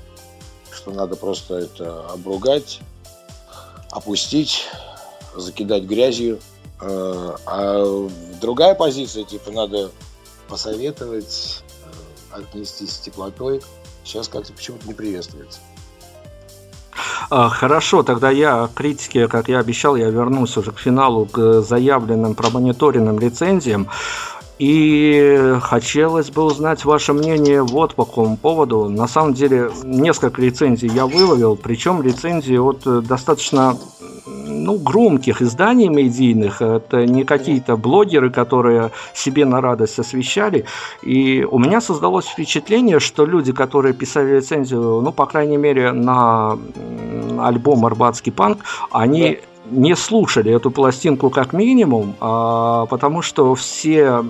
Что 0.72 0.92
надо 0.92 1.16
просто 1.16 1.56
это 1.56 2.06
обругать, 2.10 2.80
опустить, 3.92 4.66
закидать 5.36 5.84
грязью. 5.84 6.40
Э, 6.82 7.36
а 7.46 8.10
другая 8.42 8.76
позиция, 8.76 9.24
типа, 9.24 9.52
надо 9.52 9.92
посоветовать, 10.48 11.64
э, 11.84 12.38
отнестись 12.38 12.92
с 12.92 13.00
теплотой. 13.00 13.62
Сейчас 14.04 14.28
как-то 14.28 14.54
почему-то 14.54 14.88
не 14.88 14.94
приветствуется. 14.94 15.60
А, 17.30 17.50
хорошо, 17.50 18.02
тогда 18.02 18.32
я 18.32 18.68
к 18.68 18.74
критике, 18.74 19.28
как 19.28 19.50
я 19.50 19.60
обещал, 19.60 19.96
я 19.96 20.10
вернусь 20.10 20.58
уже 20.58 20.72
к 20.72 20.80
финалу, 20.80 21.26
к 21.26 21.62
заявленным 21.62 22.34
промониторенным 22.34 23.20
лицензиям. 23.20 23.90
И 24.60 25.56
хотелось 25.62 26.30
бы 26.32 26.44
узнать 26.44 26.84
ваше 26.84 27.14
мнение 27.14 27.64
вот 27.64 27.96
по 27.96 28.04
какому 28.04 28.36
поводу. 28.36 28.90
На 28.90 29.08
самом 29.08 29.34
деле, 29.34 29.72
несколько 29.86 30.42
лицензий 30.42 30.90
я 30.90 31.06
выловил, 31.06 31.56
причем 31.56 32.02
лицензии 32.02 32.58
от 32.58 32.86
э, 32.86 33.00
достаточно 33.00 33.78
ну, 34.26 34.78
громких 34.78 35.42
изданий 35.42 35.88
медийных. 35.88 36.62
Это 36.62 37.06
не 37.06 37.24
какие-то 37.24 37.78
блогеры, 37.78 38.30
которые 38.30 38.92
себе 39.14 39.46
на 39.46 39.62
радость 39.62 39.98
освещали. 39.98 40.66
И 41.04 41.48
у 41.50 41.58
меня 41.58 41.80
создалось 41.80 42.26
впечатление, 42.26 43.00
что 43.00 43.26
люди, 43.26 43.54
которые 43.54 43.94
писали 43.94 44.36
лицензию, 44.36 45.02
ну, 45.02 45.12
по 45.14 45.26
крайней 45.26 45.58
мере, 45.58 45.94
на 45.94 46.58
альбом 47.40 47.86
«Арбатский 47.86 48.34
панк», 48.34 48.60
они 48.92 49.40
не 49.72 49.96
слушали 49.96 50.52
эту 50.52 50.72
пластинку 50.72 51.30
как 51.30 51.54
минимум, 51.54 52.16
а, 52.20 52.86
потому 52.88 53.22
что 53.22 53.54
все 53.56 54.24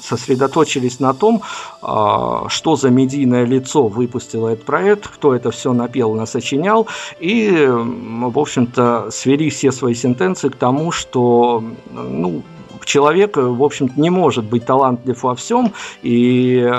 сосредоточились 0.00 1.00
на 1.00 1.14
том, 1.14 1.42
а, 1.82 2.48
что 2.48 2.76
за 2.76 2.90
медийное 2.90 3.44
лицо 3.44 3.88
выпустило 3.88 4.48
этот 4.48 4.64
проект, 4.64 5.08
кто 5.08 5.34
это 5.34 5.50
все 5.50 5.72
напел, 5.72 6.14
насочинял, 6.14 6.86
и, 7.20 7.66
в 7.68 8.38
общем-то, 8.38 9.08
свели 9.10 9.50
все 9.50 9.72
свои 9.72 9.94
сентенции 9.94 10.48
к 10.48 10.56
тому, 10.56 10.92
что, 10.92 11.62
ну, 11.92 12.42
человек, 12.84 13.36
в 13.36 13.62
общем-то, 13.62 14.00
не 14.00 14.10
может 14.10 14.44
быть 14.44 14.64
талантлив 14.64 15.22
во 15.22 15.34
всем, 15.34 15.72
и 16.02 16.70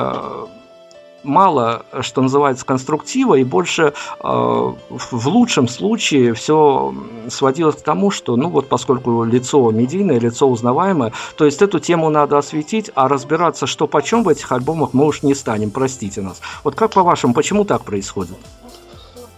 мало, 1.23 1.85
что 2.01 2.21
называется, 2.21 2.65
конструктива, 2.65 3.35
и 3.35 3.43
больше 3.43 3.93
э, 3.93 3.93
в 4.19 5.27
лучшем 5.27 5.67
случае 5.67 6.33
все 6.33 6.93
сводилось 7.29 7.75
к 7.75 7.81
тому, 7.81 8.11
что, 8.11 8.35
ну 8.35 8.49
вот, 8.49 8.67
поскольку 8.67 9.23
лицо 9.23 9.71
медийное, 9.71 10.19
лицо 10.19 10.49
узнаваемое, 10.49 11.13
то 11.35 11.45
есть 11.45 11.61
эту 11.61 11.79
тему 11.79 12.09
надо 12.09 12.37
осветить, 12.37 12.91
а 12.95 13.07
разбираться, 13.07 13.67
что 13.67 13.87
почем 13.87 14.23
в 14.23 14.29
этих 14.29 14.51
альбомах, 14.51 14.93
мы 14.93 15.05
уж 15.05 15.23
не 15.23 15.35
станем, 15.35 15.71
простите 15.71 16.21
нас. 16.21 16.41
Вот 16.63 16.75
как 16.75 16.91
по-вашему, 16.91 17.33
почему 17.33 17.65
так 17.65 17.83
происходит? 17.83 18.37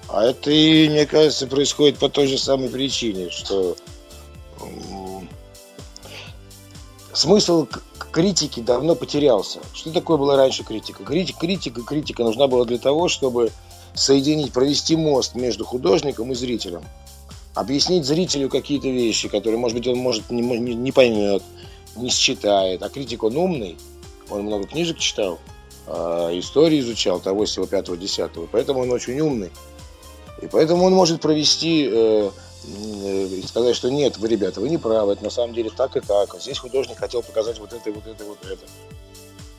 А 0.08 0.26
это, 0.26 0.52
и, 0.52 0.90
мне 0.90 1.06
кажется, 1.06 1.48
происходит 1.48 1.98
по 1.98 2.10
той 2.10 2.28
же 2.28 2.38
самой 2.38 2.70
причине, 2.70 3.30
что 3.30 3.78
смысл 7.14 7.68
критики 8.12 8.60
давно 8.60 8.96
потерялся. 8.96 9.60
Что 9.74 9.92
такое 9.92 10.18
была 10.18 10.36
раньше 10.36 10.64
критика? 10.64 11.04
Критика, 11.04 11.40
критика, 11.40 11.82
критика 11.82 12.24
нужна 12.24 12.48
была 12.48 12.66
для 12.66 12.78
того, 12.78 13.08
чтобы 13.08 13.52
соединить, 13.94 14.54
провести 14.54 14.96
мост 14.96 15.36
между 15.36 15.66
художником 15.66 16.32
и 16.32 16.36
зрителем. 16.36 16.84
Объяснить 17.54 18.06
зрителю 18.06 18.50
какие-то 18.50 18.88
вещи, 18.88 19.28
которые, 19.28 19.58
может 19.58 19.78
быть, 19.78 19.88
он 19.88 19.98
может 19.98 20.30
не, 20.30 20.42
не, 20.42 20.92
поймет, 20.92 21.44
не 21.96 22.10
считает. 22.10 22.82
А 22.84 22.90
критик, 22.90 23.24
он 23.24 23.36
умный, 23.36 23.78
он 24.30 24.44
много 24.44 24.68
книжек 24.68 24.98
читал, 25.00 25.40
э, 25.88 25.92
истории 26.40 26.80
изучал, 26.80 27.20
того, 27.20 27.46
всего, 27.46 27.66
пятого, 27.66 27.98
десятого. 27.98 28.48
Поэтому 28.50 28.82
он 28.82 28.92
очень 28.92 29.20
умный. 29.20 29.52
И 30.42 30.48
поэтому 30.48 30.86
он 30.86 30.94
может 30.94 31.22
провести 31.22 31.90
э, 31.92 32.32
и 32.64 33.44
сказать, 33.48 33.76
что 33.76 33.90
нет, 33.90 34.18
вы, 34.18 34.28
ребята, 34.28 34.62
вы 34.62 34.70
не 34.70 34.78
правы, 34.78 35.14
это 35.14 35.24
на 35.24 35.30
самом 35.30 35.54
деле 35.54 35.72
так 35.76 35.96
и 35.98 36.00
так. 36.00 36.36
Здесь 36.40 36.60
художник 36.60 36.98
хотел 36.98 37.24
показать 37.24 37.60
вот 37.60 37.74
это, 37.74 37.92
вот 37.92 38.06
это, 38.06 38.24
вот 38.24 38.38
это. 38.44 38.66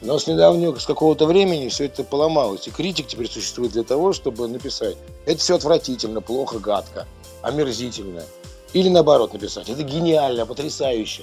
Но 0.01 0.19
с 0.19 0.27
недавнего, 0.27 0.77
с 0.77 0.85
какого-то 0.85 1.27
времени 1.27 1.69
все 1.69 1.85
это 1.85 2.03
поломалось. 2.03 2.67
И 2.67 2.71
критик 2.71 3.07
теперь 3.07 3.31
существует 3.31 3.73
для 3.73 3.85
того, 3.85 4.13
чтобы 4.13 4.49
написать, 4.49 4.97
это 5.27 5.39
все 5.39 5.55
отвратительно, 5.55 6.21
плохо, 6.21 6.59
гадко, 6.59 7.07
омерзительно. 7.41 8.25
Или 8.73 8.89
наоборот 8.89 9.33
написать, 9.33 9.69
это 9.69 9.83
гениально, 9.83 10.47
потрясающе. 10.47 11.23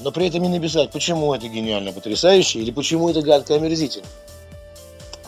Но 0.00 0.10
при 0.10 0.26
этом 0.26 0.42
не 0.42 0.48
написать, 0.48 0.90
почему 0.90 1.32
это 1.34 1.46
гениально, 1.46 1.92
потрясающе, 1.92 2.60
или 2.60 2.72
почему 2.72 3.08
это 3.10 3.22
гадко, 3.22 3.54
омерзительно. 3.54 4.06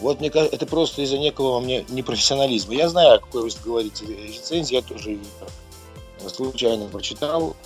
Вот 0.01 0.21
мне 0.21 0.31
кажется, 0.31 0.55
это 0.55 0.67
просто 0.67 1.03
из-за 1.03 1.19
некого 1.19 1.61
мне 1.61 1.85
непрофессионализма. 1.89 2.75
Я 2.75 2.89
знаю, 2.89 3.15
о 3.15 3.19
какой 3.19 3.43
вы 3.43 3.51
говорите 3.65 4.05
рецензии, 4.07 4.75
я 4.75 4.83
тоже 4.83 5.19
случайно 6.29 6.87
прочитал 6.87 7.57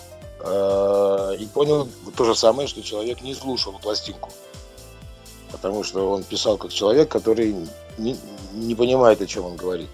э, 0.41 1.37
и 1.39 1.47
понял 1.47 1.89
то 2.17 2.25
же 2.25 2.35
самое, 2.35 2.69
что 2.69 2.83
человек 2.83 3.23
не 3.23 3.35
слушал 3.35 3.73
пластинку. 3.83 4.31
Потому 5.51 5.83
что 5.83 6.11
он 6.11 6.23
писал 6.23 6.57
как 6.57 6.73
человек, 6.73 7.09
который 7.09 7.57
не, 7.99 8.17
не 8.53 8.75
понимает, 8.75 9.21
о 9.21 9.27
чем 9.27 9.47
он 9.47 9.57
говорит. 9.57 9.89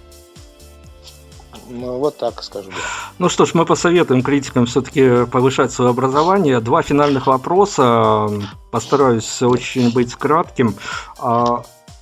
Ну, 1.68 1.98
вот 1.98 2.16
так 2.16 2.42
скажу. 2.42 2.70
Да. 2.70 2.76
Ну 3.18 3.28
что 3.28 3.44
ж, 3.44 3.54
мы 3.54 3.64
посоветуем 3.64 4.22
критикам 4.22 4.66
все-таки 4.66 5.26
повышать 5.26 5.72
свое 5.72 5.90
образование. 5.90 6.60
Два 6.60 6.82
финальных 6.82 7.26
вопроса. 7.26 8.28
Постараюсь 8.70 9.42
очень 9.42 9.92
быть 9.92 10.14
кратким. 10.14 10.76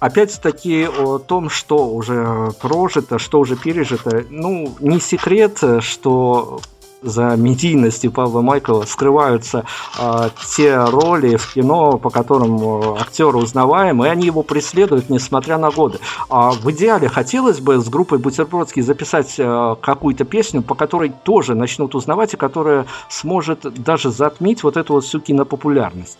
Опять-таки 0.05 0.87
о 0.87 1.17
том, 1.19 1.49
что 1.49 1.89
уже 1.89 2.51
прожито, 2.61 3.19
что 3.19 3.41
уже 3.41 3.57
пережито. 3.57 4.23
Ну, 4.29 4.77
не 4.81 5.01
секрет, 5.01 5.59
что 5.81 6.61
за 7.01 7.37
медийностью 7.37 8.13
Павла 8.13 8.43
Майкова 8.43 8.85
скрываются 8.85 9.65
э, 9.99 10.29
те 10.55 10.77
роли 10.77 11.37
в 11.37 11.55
кино, 11.55 11.97
по 11.97 12.11
которым 12.11 12.97
актеры 12.99 13.39
узнаваемы, 13.39 14.07
и 14.07 14.11
они 14.11 14.27
его 14.27 14.43
преследуют, 14.43 15.09
несмотря 15.09 15.57
на 15.57 15.71
годы. 15.71 16.01
А 16.29 16.51
в 16.51 16.71
идеале 16.71 17.09
хотелось 17.09 17.61
бы 17.61 17.79
с 17.79 17.89
группой 17.89 18.19
Бутербродский 18.19 18.83
записать 18.83 19.37
э, 19.39 19.77
какую-то 19.81 20.27
песню, 20.27 20.61
по 20.61 20.75
которой 20.75 21.15
тоже 21.23 21.55
начнут 21.55 21.95
узнавать, 21.95 22.35
и 22.35 22.37
которая 22.37 22.85
сможет 23.09 23.61
даже 23.83 24.11
затмить 24.11 24.65
вот 24.65 24.77
эту 24.77 24.93
вот 24.93 25.05
всю 25.05 25.21
кинопопулярность. 25.21 26.19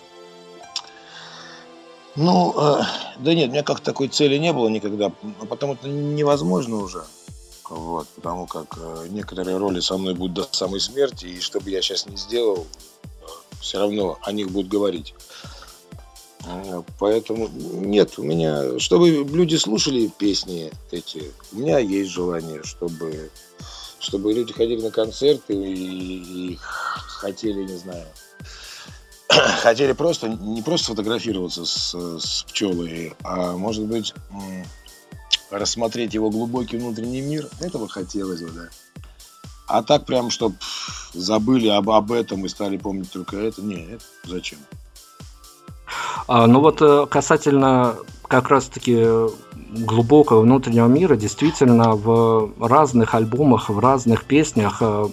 Ну, 2.17 2.55
э, 2.57 2.83
да 3.19 3.35
нет, 3.35 3.49
у 3.49 3.53
меня 3.53 3.63
как 3.65 3.81
такой 3.81 4.09
цели 4.09 4.37
не 4.39 4.53
было 4.53 4.69
никогда, 4.69 5.11
потому 5.49 5.77
что 5.77 5.89
невозможно 5.89 6.77
уже. 6.77 7.05
Вот, 7.69 8.07
потому 8.09 8.47
как 8.47 8.79
э, 8.79 9.07
некоторые 9.11 9.57
роли 9.57 9.81
со 9.81 9.97
мной 9.97 10.15
будут 10.15 10.35
до 10.35 10.57
самой 10.57 10.81
смерти, 10.81 11.27
и 11.27 11.41
что 11.41 11.61
бы 11.61 11.71
я 11.71 11.83
сейчас 11.83 12.07
не 12.07 12.17
сделал, 12.17 12.67
все 13.61 13.81
равно 13.81 14.19
о 14.23 14.33
них 14.33 14.51
будут 14.51 14.71
говорить. 14.71 15.15
Э, 16.47 16.83
поэтому 17.01 17.49
нет, 17.49 18.17
у 18.19 18.23
меня, 18.23 18.79
чтобы 18.79 19.09
люди 19.09 19.57
слушали 19.57 20.07
песни 20.07 20.71
эти, 20.93 21.33
у 21.53 21.57
меня 21.57 21.79
есть 21.81 22.11
желание, 22.11 22.63
чтобы, 22.63 23.31
чтобы 23.99 24.33
люди 24.33 24.53
ходили 24.53 24.83
на 24.83 24.91
концерты 24.93 25.55
и, 25.55 26.53
и 26.53 26.59
хотели, 26.61 27.65
не 27.65 27.77
знаю, 27.77 28.07
хотели 29.63 29.93
просто, 29.93 30.29
не 30.29 30.63
просто 30.63 30.89
фотографироваться 30.89 31.65
с, 31.65 31.95
с 31.95 32.43
пчелой, 32.45 33.15
а 33.23 33.53
может 33.57 33.85
быть 33.85 34.15
рассмотреть 35.51 36.15
его 36.15 36.31
глубокий 36.31 36.77
внутренний 36.77 37.21
мир, 37.21 37.49
этого 37.61 37.89
хотелось 37.89 38.43
бы, 38.43 38.51
да. 38.51 38.69
А 39.67 39.83
так 39.83 40.05
прям, 40.05 40.31
чтобы 40.31 40.57
забыли 41.13 41.69
об, 41.69 41.91
об 41.91 42.13
этом 42.13 42.45
и 42.45 42.49
стали 42.49 42.77
помнить 42.77 43.11
только 43.11 43.37
это, 43.37 43.63
нет, 43.63 44.03
зачем? 44.25 44.59
А, 46.27 46.47
ну 46.47 46.61
вот 46.61 46.83
э, 46.83 47.07
касательно 47.07 47.97
как 48.29 48.49
раз-таки 48.49 49.05
глубокого 49.71 50.41
внутреннего 50.41 50.87
мира, 50.87 51.17
действительно 51.17 51.95
в 51.95 52.53
разных 52.61 53.15
альбомах, 53.15 53.69
в 53.69 53.79
разных 53.79 54.25
песнях 54.25 54.79
э, 54.81 55.09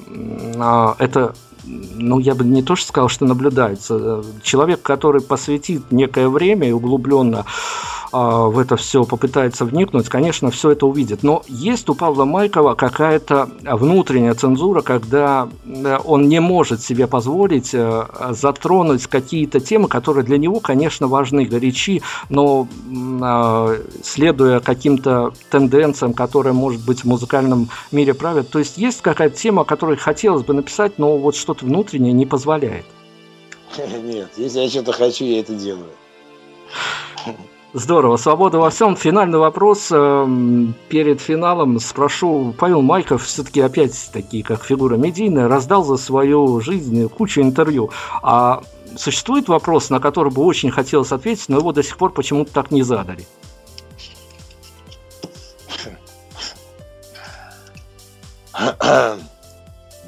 а, 0.57 0.95
это 0.99 1.35
ну, 1.63 2.19
я 2.19 2.35
бы 2.35 2.43
не 2.43 2.63
то 2.63 2.75
что 2.75 2.87
сказал, 2.87 3.09
что 3.09 3.25
наблюдается. 3.25 4.23
Человек, 4.43 4.81
который 4.81 5.21
посвятит 5.21 5.91
некое 5.91 6.29
время 6.29 6.69
и 6.69 6.71
углубленно 6.71 7.45
в 8.11 8.59
это 8.59 8.75
все 8.75 9.03
попытается 9.03 9.65
вникнуть, 9.65 10.09
конечно, 10.09 10.51
все 10.51 10.71
это 10.71 10.85
увидит. 10.85 11.23
Но 11.23 11.43
есть 11.47 11.89
у 11.89 11.95
Павла 11.95 12.25
Майкова 12.25 12.75
какая-то 12.75 13.49
внутренняя 13.63 14.33
цензура, 14.33 14.81
когда 14.81 15.49
он 16.03 16.27
не 16.27 16.39
может 16.39 16.81
себе 16.81 17.07
позволить 17.07 17.75
затронуть 18.29 19.07
какие-то 19.07 19.59
темы, 19.59 19.87
которые 19.87 20.23
для 20.23 20.37
него, 20.37 20.59
конечно, 20.59 21.07
важны, 21.07 21.45
горячи, 21.45 22.01
но 22.29 22.67
следуя 24.03 24.59
каким-то 24.59 25.33
тенденциям, 25.49 26.13
которые, 26.13 26.53
может 26.53 26.83
быть, 26.85 27.01
в 27.01 27.05
музыкальном 27.05 27.69
мире 27.91 28.13
правят. 28.13 28.49
То 28.49 28.59
есть 28.59 28.77
есть 28.77 29.01
какая-то 29.01 29.37
тема, 29.37 29.61
о 29.61 29.65
которой 29.65 29.97
хотелось 29.97 30.43
бы 30.43 30.53
написать, 30.53 30.97
но 30.97 31.17
вот 31.17 31.35
что-то 31.35 31.65
внутреннее 31.65 32.13
не 32.13 32.25
позволяет. 32.25 32.85
Нет, 34.03 34.29
если 34.37 34.59
я 34.59 34.69
что-то 34.69 34.91
хочу, 34.91 35.25
я 35.25 35.39
это 35.39 35.53
делаю. 35.53 35.89
Здорово, 37.73 38.17
свобода 38.17 38.57
во 38.57 38.69
всем. 38.69 38.97
Финальный 38.97 39.39
вопрос 39.39 39.91
эм, 39.91 40.75
перед 40.89 41.21
финалом 41.21 41.79
спрошу. 41.79 42.53
Павел 42.57 42.81
Майков 42.81 43.23
все-таки 43.23 43.61
опять 43.61 44.09
такие, 44.11 44.43
как 44.43 44.65
фигура 44.65 44.97
медийная, 44.97 45.47
раздал 45.47 45.85
за 45.85 45.95
свою 45.95 46.59
жизнь 46.59 47.07
кучу 47.07 47.41
интервью. 47.41 47.89
А 48.21 48.61
существует 48.97 49.47
вопрос, 49.47 49.89
на 49.89 50.01
который 50.01 50.33
бы 50.33 50.43
очень 50.43 50.69
хотелось 50.69 51.13
ответить, 51.13 51.47
но 51.47 51.59
его 51.59 51.71
до 51.71 51.81
сих 51.81 51.95
пор 51.97 52.11
почему-то 52.11 52.51
так 52.51 52.71
не 52.71 52.83
задали? 52.83 53.25
Да, 58.53 59.17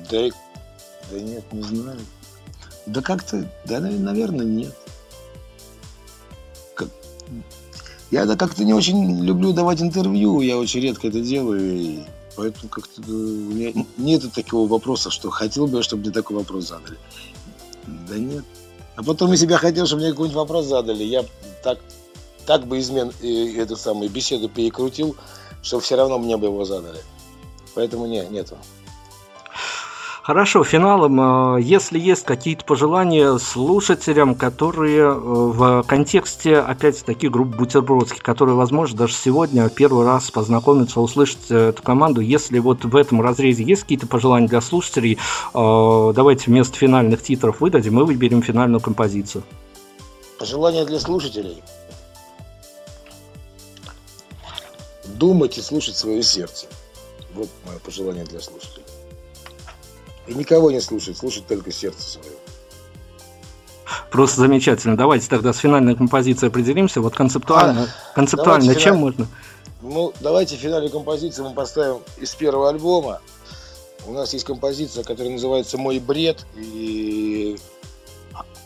да 0.09 1.19
нет, 1.19 1.45
не 1.53 1.63
знаю. 1.63 1.99
Да 2.87 3.01
как-то, 3.01 3.49
да, 3.63 3.79
наверное, 3.79 4.45
нет. 4.45 4.75
Я 8.13 8.27
да, 8.27 8.35
как-то 8.35 8.63
не 8.63 8.75
очень 8.75 9.23
люблю 9.25 9.53
давать 9.53 9.81
интервью, 9.81 10.39
я 10.41 10.59
очень 10.59 10.81
редко 10.81 11.07
это 11.07 11.19
делаю, 11.19 11.73
и 11.73 11.99
поэтому 12.35 12.69
как-то 12.69 13.01
у 13.07 13.11
меня 13.11 13.85
нет 13.97 14.31
такого 14.31 14.67
вопроса, 14.69 15.09
что 15.09 15.31
хотел 15.31 15.65
бы, 15.65 15.81
чтобы 15.81 16.03
мне 16.03 16.11
такой 16.11 16.37
вопрос 16.37 16.67
задали. 16.67 16.99
Да 17.87 18.15
нет. 18.15 18.45
А 18.95 19.01
потом, 19.01 19.31
если 19.31 19.47
бы 19.47 19.53
я 19.53 19.57
хотел, 19.57 19.87
чтобы 19.87 20.03
мне 20.03 20.11
какой-нибудь 20.11 20.35
вопрос 20.35 20.67
задали, 20.67 21.03
я 21.03 21.25
так, 21.63 21.79
так 22.45 22.67
бы 22.67 22.77
измен 22.77 23.11
э, 23.23 23.59
эту 23.59 23.75
самую 23.77 24.11
беседу 24.11 24.47
перекрутил, 24.47 25.15
что 25.63 25.79
все 25.79 25.95
равно 25.95 26.19
мне 26.19 26.37
бы 26.37 26.45
его 26.45 26.65
задали. 26.65 26.99
Поэтому 27.73 28.05
нет, 28.05 28.29
нету. 28.29 28.57
Хорошо, 30.23 30.63
финалом, 30.63 31.57
э, 31.57 31.61
если 31.61 31.99
есть 31.99 32.23
какие-то 32.23 32.63
пожелания 32.63 33.37
слушателям, 33.39 34.35
которые 34.35 35.01
э, 35.01 35.13
в 35.13 35.83
контексте, 35.85 36.59
опять-таки, 36.59 37.27
группы 37.27 37.57
Бутербродских, 37.57 38.23
которые, 38.23 38.55
возможно, 38.55 38.99
даже 38.99 39.15
сегодня 39.15 39.67
первый 39.67 40.05
раз 40.05 40.31
познакомятся, 40.31 41.01
услышать 41.01 41.51
эту 41.51 41.83
команду, 41.83 42.21
если 42.21 42.59
вот 42.59 42.85
в 42.85 42.95
этом 42.95 43.21
разрезе 43.21 43.65
есть 43.65 43.81
какие-то 43.81 44.07
пожелания 44.07 44.47
для 44.47 44.61
слушателей, 44.61 45.17
э, 45.53 46.13
давайте 46.15 46.45
вместо 46.45 46.77
финальных 46.77 47.21
титров 47.21 47.59
выдадим 47.59 47.99
и 47.99 48.03
выберем 48.05 48.41
финальную 48.41 48.79
композицию. 48.79 49.43
Пожелания 50.39 50.85
для 50.85 51.01
слушателей. 51.01 51.61
Думать 55.03 55.57
и 55.57 55.61
слушать 55.61 55.97
свое 55.97 56.23
сердце. 56.23 56.67
Вот 57.33 57.49
мое 57.65 57.77
пожелание 57.79 58.23
для 58.23 58.39
слушателей. 58.39 58.85
И 60.27 60.33
никого 60.33 60.71
не 60.71 60.79
слушать, 60.79 61.17
слушать 61.17 61.47
только 61.47 61.71
сердце 61.71 62.01
свое. 62.01 62.35
Просто 64.11 64.41
замечательно. 64.41 64.95
Давайте 64.95 65.27
тогда 65.27 65.53
с 65.53 65.57
финальной 65.57 65.95
композицией 65.95 66.49
определимся. 66.49 67.01
Вот 67.01 67.15
концептуально, 67.15 67.83
а, 67.83 68.15
концептуально 68.15 68.75
чем 68.75 68.95
финаль... 68.95 68.99
можно? 68.99 69.27
Ну, 69.81 70.13
давайте 70.21 70.55
финальную 70.55 70.91
композицию 70.91 71.49
мы 71.49 71.55
поставим 71.55 71.99
из 72.17 72.33
первого 72.35 72.69
альбома. 72.69 73.21
У 74.05 74.13
нас 74.13 74.33
есть 74.33 74.45
композиция, 74.45 75.03
которая 75.03 75.33
называется 75.33 75.77
«Мой 75.77 75.99
бред». 75.99 76.45
И 76.55 77.57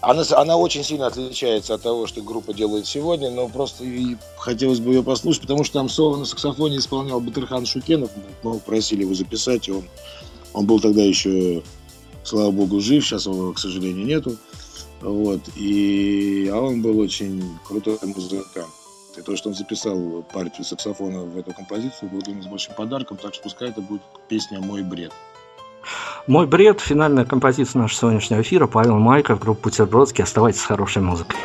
она, 0.01 0.24
она 0.32 0.58
очень 0.58 0.84
сильно 0.84 1.08
отличается 1.08 1.74
от 1.74 1.82
того, 1.82 2.08
что 2.08 2.22
группа 2.22 2.53
делает 2.53 2.86
сегодня, 2.86 3.32
но 3.32 3.47
просто 3.47 3.84
и 3.84 4.16
хотелось 4.38 4.80
бы 4.80 4.91
ее 4.91 5.03
послушать, 5.03 5.41
потому 5.41 5.64
что 5.64 5.80
там 5.80 5.89
соло 5.89 6.18
на 6.18 6.26
саксофоне 6.26 6.78
исполнял 6.78 7.20
Батырхан 7.20 7.66
Шукенов. 7.66 8.12
Мы 8.43 8.60
просили 8.60 9.01
его 9.01 9.14
записать, 9.14 9.68
и 9.68 9.72
он 9.72 9.86
он 10.58 10.66
был 10.66 10.80
тогда 10.80 11.03
еще, 11.03 11.62
слава 12.24 12.49
богу, 12.49 12.80
жив, 12.80 13.05
сейчас 13.05 13.28
его, 13.28 13.53
к 13.53 13.60
сожалению, 13.60 14.05
нету. 14.05 14.36
Вот. 15.01 15.41
И, 15.55 16.49
а 16.51 16.60
он 16.60 16.82
был 16.82 16.99
очень 16.99 17.43
крутой 17.64 17.99
музыкант. 18.01 18.72
И 19.16 19.22
то, 19.22 19.36
что 19.36 19.49
он 19.49 19.55
записал 19.55 20.26
партию 20.34 20.66
саксофона 20.66 21.24
в 21.24 21.38
эту 21.38 21.53
композицию, 21.53 22.10
было 22.10 22.22
для 22.22 22.36
нас 22.36 22.47
большим 22.47 22.74
подарком, 22.74 23.18
так 23.18 23.36
что 23.36 23.43
пускай 23.43 23.70
это 23.70 23.82
будет 23.82 24.01
песня 24.28 24.60
«Мой 24.60 24.82
бред». 24.82 25.12
Мой 26.26 26.47
бред, 26.47 26.82
финальная 26.82 27.24
композиция 27.24 27.84
нашего 27.84 28.12
сегодняшнего 28.12 28.41
эфира. 28.41 28.68
Павел 28.68 28.97
Майков, 28.97 29.39
группа 29.39 29.70
Бутербродский. 29.70 30.24
Оставайтесь 30.24 30.62
с 30.62 30.66
хорошей 30.66 31.01
музыкой. 31.01 31.38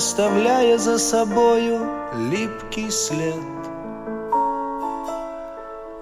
Оставляя 0.00 0.78
за 0.78 0.98
собою 0.98 1.86
липкий 2.16 2.90
след. 2.90 3.34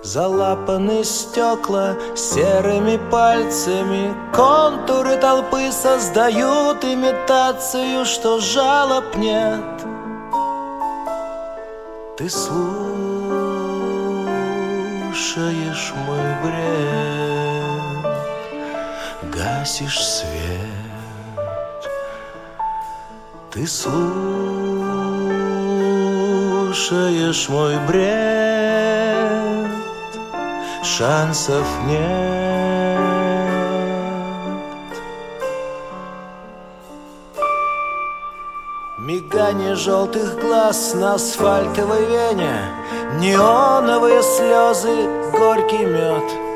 Залапаны 0.04 1.02
стекла 1.02 1.96
серыми 2.14 3.00
пальцами, 3.10 4.14
Контуры 4.32 5.16
толпы 5.16 5.72
создают 5.72 6.84
имитацию, 6.84 8.04
Что 8.04 8.38
жалоб 8.38 9.16
нет. 9.16 9.84
Ты 12.18 12.30
слушаешь 12.30 12.62
мой 16.06 16.36
бред, 16.44 18.06
Гасишь 19.34 20.00
свет. 20.00 20.87
Ты 23.58 23.66
слушаешь 23.66 23.98
мой 27.48 27.76
бред, 27.88 29.68
шансов 30.84 31.66
нет. 31.84 31.98
Мигание 39.00 39.74
желтых 39.74 40.38
глаз 40.40 40.94
на 40.94 41.14
асфальтовой 41.14 42.04
вене, 42.04 42.54
Неоновые 43.18 44.22
слезы, 44.22 45.08
горький 45.32 45.84
мед— 45.84 46.22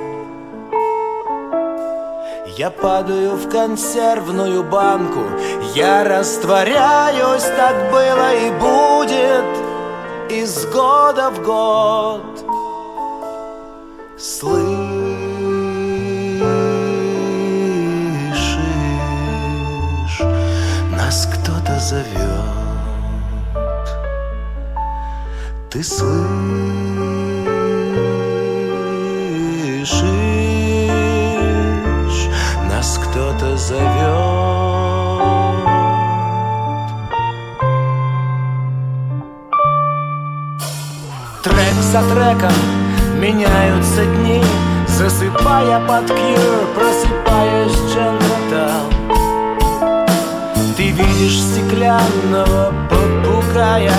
я 2.62 2.70
падаю 2.70 3.34
в 3.34 3.48
консервную 3.48 4.62
банку 4.62 5.22
Я 5.74 6.04
растворяюсь, 6.04 7.42
так 7.56 7.90
было 7.90 8.28
и 8.34 8.50
будет 8.50 9.50
Из 10.30 10.66
года 10.66 11.30
в 11.30 11.42
год. 11.42 12.44
Слышишь, 14.16 14.60
нас 20.92 21.28
кто-то 21.34 21.80
зовет. 21.80 22.62
Ты 25.68 25.82
слышишь 25.82 26.61
за 41.92 42.00
треком 42.04 42.52
меняются 43.18 44.06
дни, 44.06 44.42
Засыпая 44.88 45.78
под 45.86 46.06
кьюр, 46.06 46.66
просыпаясь 46.74 47.76
джентльмен. 47.90 49.12
Ты 50.74 50.90
видишь 50.90 51.38
стеклянного 51.38 52.72
попугая 52.88 53.92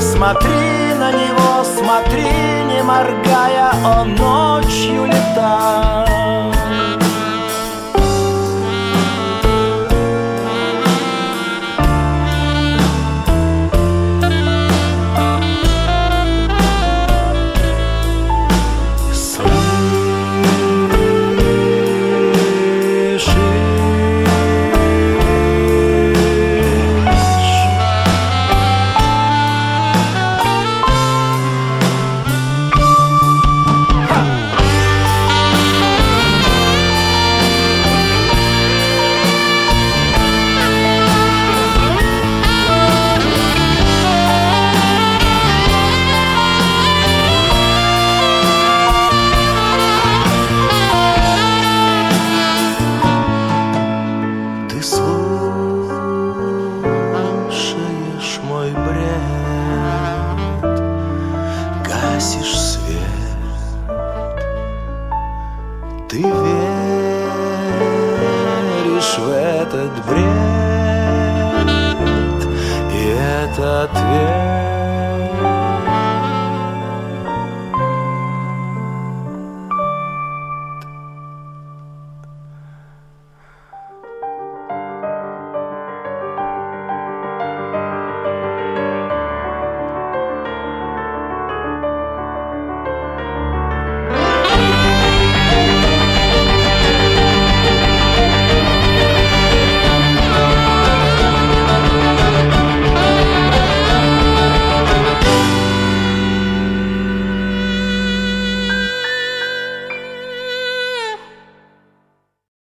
Смотри 0.00 0.94
на 0.96 1.10
него, 1.10 1.64
смотри, 1.76 2.30
не 2.72 2.82
моргая, 2.84 3.72
он 3.84 4.14
ночью 4.14 5.06
летает. 5.06 6.59